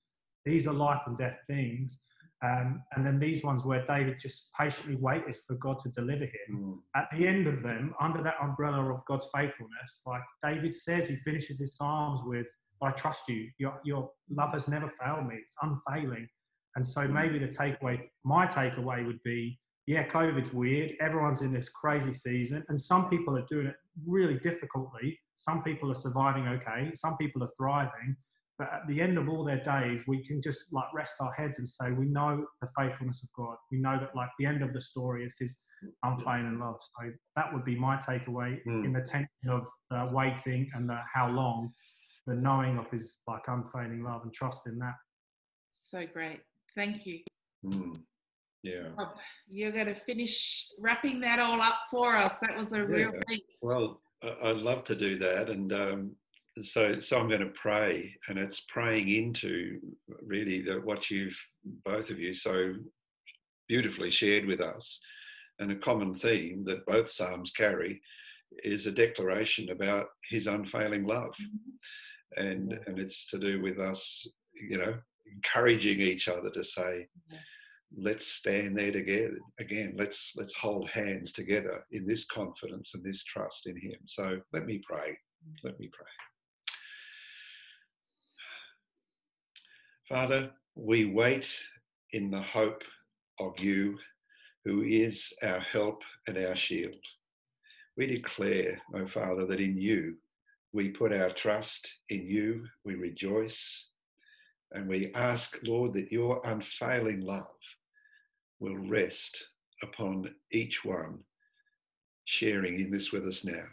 These 0.45 0.67
are 0.67 0.73
life 0.73 1.01
and 1.05 1.17
death 1.17 1.39
things. 1.47 1.99
Um, 2.45 2.83
and 2.95 3.03
then 3.05 3.19
these 3.19 3.43
ones 3.43 3.65
where 3.65 3.83
David 3.85 4.19
just 4.19 4.53
patiently 4.53 4.95
waited 4.95 5.35
for 5.47 5.55
God 5.55 5.79
to 5.79 5.89
deliver 5.89 6.25
him 6.25 6.49
Mm. 6.51 6.79
at 6.95 7.07
the 7.11 7.27
end 7.27 7.47
of 7.47 7.63
them, 7.63 7.95
under 7.99 8.21
that 8.21 8.35
umbrella 8.41 8.93
of 8.93 9.03
God's 9.05 9.27
faithfulness, 9.33 10.01
like 10.05 10.21
David 10.43 10.75
says, 10.75 11.09
he 11.09 11.15
finishes 11.15 11.59
his 11.59 11.75
Psalms 11.75 12.21
with, 12.25 12.47
I 12.81 12.91
trust 12.91 13.27
you. 13.27 13.49
Your, 13.57 13.81
your 13.83 14.11
love 14.29 14.51
has 14.53 14.67
never 14.67 14.87
failed 14.87 15.25
me. 15.27 15.35
It's 15.41 15.55
unfailing. 15.63 16.27
And 16.75 16.85
so 16.85 17.07
maybe 17.07 17.39
the 17.39 17.47
takeaway, 17.47 18.07
my 18.23 18.45
takeaway 18.45 19.03
would 19.05 19.21
be, 19.23 19.59
yeah, 19.87 20.05
COVID's 20.05 20.53
weird. 20.53 20.93
Everyone's 20.99 21.41
in 21.41 21.53
this 21.53 21.69
crazy 21.69 22.11
season, 22.11 22.63
and 22.67 22.79
some 22.79 23.09
people 23.09 23.37
are 23.37 23.45
doing 23.45 23.67
it 23.67 23.75
really 24.05 24.37
difficultly. 24.37 25.17
Some 25.35 25.63
people 25.63 25.89
are 25.89 25.95
surviving 25.95 26.45
okay. 26.49 26.91
Some 26.93 27.15
people 27.15 27.41
are 27.43 27.49
thriving. 27.57 28.15
But 28.59 28.73
at 28.73 28.87
the 28.87 28.99
end 28.99 29.17
of 29.17 29.29
all 29.29 29.45
their 29.45 29.61
days, 29.61 30.05
we 30.07 30.25
can 30.25 30.41
just 30.41 30.73
like 30.73 30.91
rest 30.93 31.15
our 31.21 31.31
heads 31.31 31.59
and 31.59 31.69
say, 31.69 31.91
we 31.91 32.05
know 32.07 32.43
the 32.59 32.67
faithfulness 32.77 33.23
of 33.23 33.29
God. 33.33 33.55
We 33.71 33.77
know 33.77 33.97
that 33.99 34.15
like 34.15 34.29
the 34.39 34.45
end 34.47 34.61
of 34.63 34.73
the 34.73 34.81
story 34.81 35.23
is 35.23 35.37
His 35.39 35.61
unfailing 36.03 36.59
love. 36.59 36.77
So 36.81 37.11
that 37.35 37.53
would 37.53 37.63
be 37.63 37.77
my 37.79 37.95
takeaway 37.97 38.59
Mm. 38.65 38.85
in 38.85 38.93
the 38.93 39.01
tension 39.01 39.49
of 39.49 39.69
the 39.91 40.09
waiting 40.11 40.69
and 40.73 40.89
the 40.89 40.99
how 41.13 41.29
long, 41.29 41.71
the 42.25 42.33
knowing 42.35 42.77
of 42.77 42.89
His 42.89 43.19
like 43.27 43.43
unfailing 43.47 44.03
love 44.03 44.23
and 44.23 44.33
trust 44.33 44.67
in 44.67 44.77
that. 44.79 44.95
So 45.69 46.05
great. 46.05 46.41
Thank 46.75 47.05
you. 47.05 47.19
Mm. 47.63 48.01
Yeah. 48.63 48.89
Rob, 48.97 49.17
you're 49.47 49.71
going 49.71 49.85
to 49.87 49.95
finish 49.95 50.67
wrapping 50.79 51.19
that 51.21 51.39
all 51.39 51.61
up 51.61 51.79
for 51.91 52.15
us. 52.15 52.37
That 52.39 52.57
was 52.57 52.73
a 52.73 52.83
real 52.83 53.11
Yeah. 53.13 53.21
feast. 53.27 53.59
Well, 53.61 54.01
I- 54.23 54.49
I'd 54.49 54.57
love 54.57 54.83
to 54.85 54.95
do 54.95 55.17
that, 55.19 55.49
and 55.49 55.71
um, 55.73 56.15
so 56.61 56.99
so 56.99 57.19
I'm 57.19 57.27
going 57.29 57.41
to 57.41 57.53
pray, 57.61 58.17
and 58.27 58.39
it's 58.39 58.61
praying 58.61 59.09
into 59.09 59.79
really 60.23 60.61
the, 60.63 60.81
what 60.81 61.09
you've 61.11 61.37
both 61.85 62.09
of 62.09 62.19
you 62.19 62.33
so 62.33 62.73
beautifully 63.67 64.09
shared 64.11 64.45
with 64.45 64.59
us, 64.61 64.99
and 65.59 65.71
a 65.71 65.75
common 65.75 66.15
theme 66.15 66.63
that 66.65 66.85
both 66.87 67.09
psalms 67.11 67.51
carry 67.51 68.01
is 68.63 68.87
a 68.87 68.91
declaration 68.91 69.69
about 69.69 70.07
His 70.29 70.47
unfailing 70.47 71.05
love, 71.05 71.35
and 72.37 72.73
and 72.87 72.99
it's 72.99 73.27
to 73.27 73.37
do 73.37 73.61
with 73.61 73.79
us, 73.79 74.27
you 74.55 74.77
know, 74.79 74.97
encouraging 75.31 76.01
each 76.01 76.27
other 76.27 76.49
to 76.49 76.63
say. 76.63 77.07
Yeah. 77.31 77.37
Let's 77.95 78.27
stand 78.27 78.77
there 78.77 78.91
together 78.91 79.37
again. 79.59 79.95
Let's 79.97 80.33
let's 80.35 80.53
hold 80.55 80.89
hands 80.89 81.31
together 81.31 81.85
in 81.91 82.05
this 82.05 82.25
confidence 82.25 82.93
and 82.93 83.03
this 83.03 83.23
trust 83.23 83.67
in 83.67 83.77
Him. 83.77 83.97
So 84.05 84.39
let 84.53 84.65
me 84.65 84.81
pray. 84.87 85.17
Let 85.63 85.79
me 85.79 85.89
pray. 85.91 86.05
Father, 90.09 90.51
we 90.75 91.05
wait 91.05 91.47
in 92.13 92.31
the 92.31 92.41
hope 92.41 92.83
of 93.39 93.59
you, 93.59 93.97
who 94.63 94.83
is 94.83 95.33
our 95.43 95.59
help 95.59 96.01
and 96.27 96.37
our 96.37 96.55
shield. 96.55 96.95
We 97.97 98.07
declare, 98.07 98.79
O 98.95 99.07
Father, 99.07 99.45
that 99.47 99.59
in 99.59 99.77
you 99.77 100.15
we 100.71 100.89
put 100.89 101.11
our 101.11 101.31
trust, 101.31 101.89
in 102.09 102.25
you 102.27 102.65
we 102.85 102.95
rejoice, 102.95 103.89
and 104.71 104.87
we 104.87 105.11
ask, 105.13 105.57
Lord, 105.63 105.93
that 105.93 106.11
your 106.11 106.41
unfailing 106.45 107.21
love 107.21 107.45
will 108.59 108.77
rest 108.77 109.47
upon 109.83 110.33
each 110.51 110.83
one 110.83 111.23
sharing 112.25 112.79
in 112.79 112.91
this 112.91 113.11
with 113.11 113.25
us 113.25 113.45
now. 113.45 113.67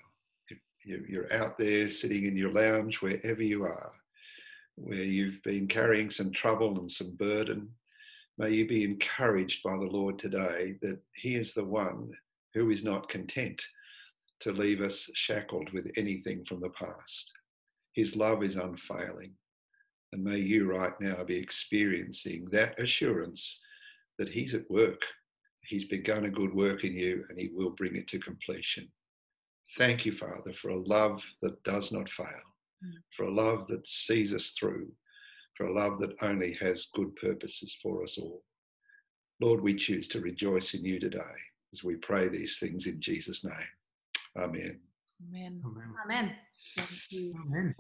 If 0.48 0.58
you- 0.84 1.06
you're 1.08 1.32
out 1.32 1.58
there 1.58 1.90
sitting 1.90 2.24
in 2.24 2.36
your 2.36 2.52
lounge, 2.52 3.00
wherever 3.00 3.42
you 3.42 3.64
are, 3.64 3.92
where 4.76 5.04
you've 5.04 5.42
been 5.42 5.66
carrying 5.66 6.10
some 6.10 6.32
trouble 6.32 6.78
and 6.78 6.90
some 6.90 7.16
burden, 7.16 7.76
may 8.38 8.52
you 8.52 8.66
be 8.66 8.84
encouraged 8.84 9.62
by 9.62 9.76
the 9.76 9.84
Lord 9.84 10.18
today 10.18 10.72
that 10.82 11.00
He 11.14 11.34
is 11.34 11.54
the 11.54 11.64
one 11.64 12.12
who 12.52 12.70
is 12.70 12.84
not 12.84 13.08
content 13.08 13.64
to 14.40 14.52
leave 14.52 14.80
us 14.80 15.10
shackled 15.14 15.72
with 15.72 15.90
anything 15.96 16.44
from 16.44 16.60
the 16.60 16.70
past. 16.70 17.32
His 17.92 18.14
love 18.14 18.42
is 18.42 18.56
unfailing. 18.56 19.36
And 20.12 20.22
may 20.22 20.38
you 20.38 20.66
right 20.66 20.98
now 21.00 21.24
be 21.24 21.36
experiencing 21.36 22.44
that 22.50 22.78
assurance 22.78 23.63
that 24.18 24.28
He's 24.28 24.54
at 24.54 24.70
work. 24.70 25.00
He's 25.66 25.84
begun 25.86 26.24
a 26.26 26.30
good 26.30 26.54
work 26.54 26.84
in 26.84 26.94
you 26.94 27.24
and 27.28 27.38
He 27.38 27.50
will 27.52 27.70
bring 27.70 27.96
it 27.96 28.08
to 28.08 28.18
completion. 28.18 28.88
Thank 29.78 30.04
you, 30.06 30.12
Father, 30.16 30.52
for 30.60 30.70
a 30.70 30.80
love 30.80 31.22
that 31.42 31.62
does 31.64 31.90
not 31.92 32.08
fail, 32.10 32.26
Mm. 32.84 32.92
for 33.16 33.24
a 33.24 33.34
love 33.34 33.66
that 33.68 33.86
sees 33.86 34.34
us 34.34 34.50
through, 34.50 34.92
for 35.56 35.66
a 35.66 35.72
love 35.72 35.98
that 36.00 36.14
only 36.22 36.52
has 36.54 36.90
good 36.94 37.14
purposes 37.16 37.74
for 37.82 38.02
us 38.02 38.18
all. 38.18 38.44
Lord, 39.40 39.62
we 39.62 39.74
choose 39.74 40.06
to 40.08 40.20
rejoice 40.20 40.74
in 40.74 40.84
you 40.84 41.00
today 41.00 41.36
as 41.72 41.82
we 41.82 41.96
pray 41.96 42.28
these 42.28 42.58
things 42.58 42.86
in 42.86 43.00
Jesus' 43.00 43.44
name. 43.44 43.72
Amen. 44.36 44.80
Amen. 45.28 45.62
Amen. 46.04 46.36
Amen. 46.78 47.74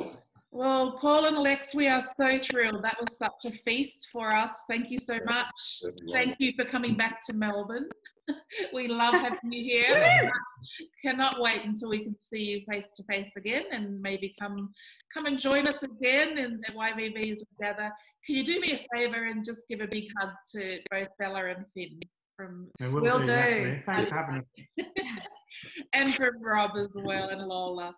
Thank 0.54 0.64
you. 0.64 0.70
Amen. 0.70 0.82
Well, 0.90 0.98
Paul 0.98 1.26
and 1.26 1.38
Lex, 1.38 1.74
we 1.74 1.88
are 1.88 2.02
so 2.16 2.38
thrilled. 2.38 2.84
That 2.84 2.96
was 3.00 3.18
such 3.18 3.44
a 3.46 3.50
feast 3.68 4.08
for 4.12 4.28
us. 4.32 4.62
Thank 4.68 4.90
you 4.90 4.98
so 4.98 5.18
much. 5.26 5.46
certainly. 5.56 6.12
Thank 6.12 6.36
you 6.38 6.52
for 6.56 6.64
coming 6.64 6.96
back 6.96 7.20
to 7.26 7.32
Melbourne. 7.32 7.88
we 8.72 8.88
love 8.88 9.14
having 9.14 9.52
you 9.52 9.62
here. 9.62 10.32
Cannot 11.04 11.40
wait 11.40 11.64
until 11.64 11.90
we 11.90 11.98
can 11.98 12.16
see 12.18 12.52
you 12.52 12.62
face 12.70 12.90
to 12.96 13.04
face 13.10 13.36
again 13.36 13.64
and 13.70 14.00
maybe 14.00 14.34
come 14.40 14.70
come 15.12 15.26
and 15.26 15.38
join 15.38 15.66
us 15.66 15.82
again 15.82 16.38
in 16.38 16.58
the 16.60 16.72
YVVs 16.72 17.40
together. 17.58 17.92
Can 18.24 18.36
you 18.36 18.44
do 18.44 18.60
me 18.60 18.72
a 18.72 18.96
favour 18.96 19.24
and 19.24 19.44
just 19.44 19.68
give 19.68 19.80
a 19.82 19.86
big 19.86 20.06
hug 20.18 20.30
to 20.54 20.78
both 20.90 21.08
Bella 21.18 21.46
and 21.50 21.66
Finn 21.76 22.00
from 22.36 22.68
Yeah, 22.80 22.88
we'll, 22.88 23.02
Will 23.02 23.18
do. 23.18 23.26
do. 23.26 23.78
Thanks 23.84 24.08
for 24.08 24.14
having 24.14 24.36
us. 24.38 25.26
And 25.92 26.14
from 26.14 26.42
Rob 26.42 26.72
as 26.76 26.96
well 27.02 27.28
and 27.28 27.42
Lola. 27.42 27.94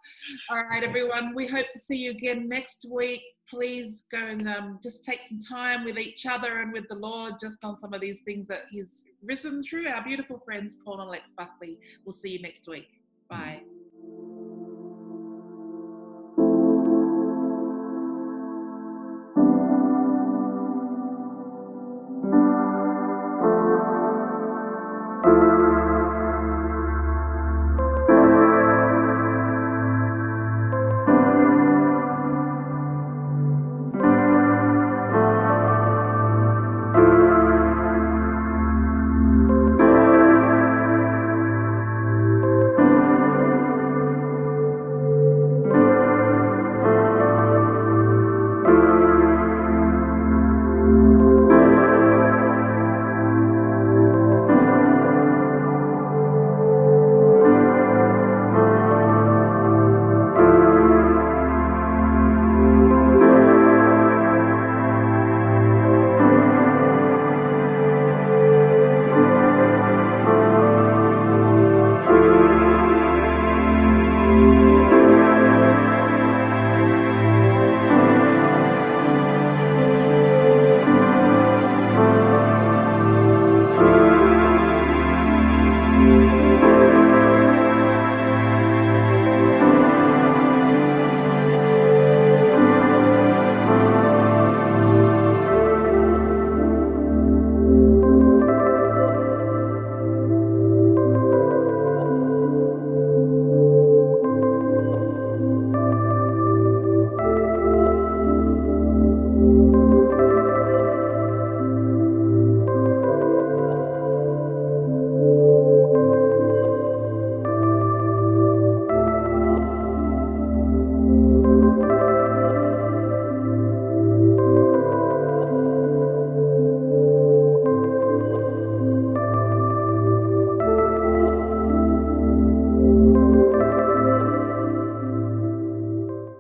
All 0.50 0.64
right, 0.70 0.82
everyone. 0.82 1.34
We 1.34 1.46
hope 1.46 1.68
to 1.70 1.78
see 1.78 1.96
you 1.96 2.10
again 2.10 2.48
next 2.48 2.86
week. 2.90 3.22
Please 3.48 4.06
go 4.10 4.18
and 4.18 4.48
um, 4.48 4.80
just 4.82 5.04
take 5.04 5.22
some 5.22 5.38
time 5.38 5.84
with 5.84 5.98
each 5.98 6.26
other 6.26 6.58
and 6.58 6.72
with 6.72 6.88
the 6.88 6.96
Lord 6.96 7.34
just 7.40 7.64
on 7.64 7.76
some 7.76 7.94
of 7.94 8.00
these 8.00 8.22
things 8.22 8.48
that 8.48 8.64
He's 8.70 9.04
risen 9.22 9.62
through. 9.62 9.88
Our 9.88 10.02
beautiful 10.02 10.40
friends, 10.44 10.78
Paul 10.84 11.00
and 11.00 11.10
Lex 11.10 11.30
Buckley. 11.30 11.78
We'll 12.04 12.12
see 12.12 12.30
you 12.30 12.42
next 12.42 12.68
week. 12.68 12.88
Bye. 13.28 13.62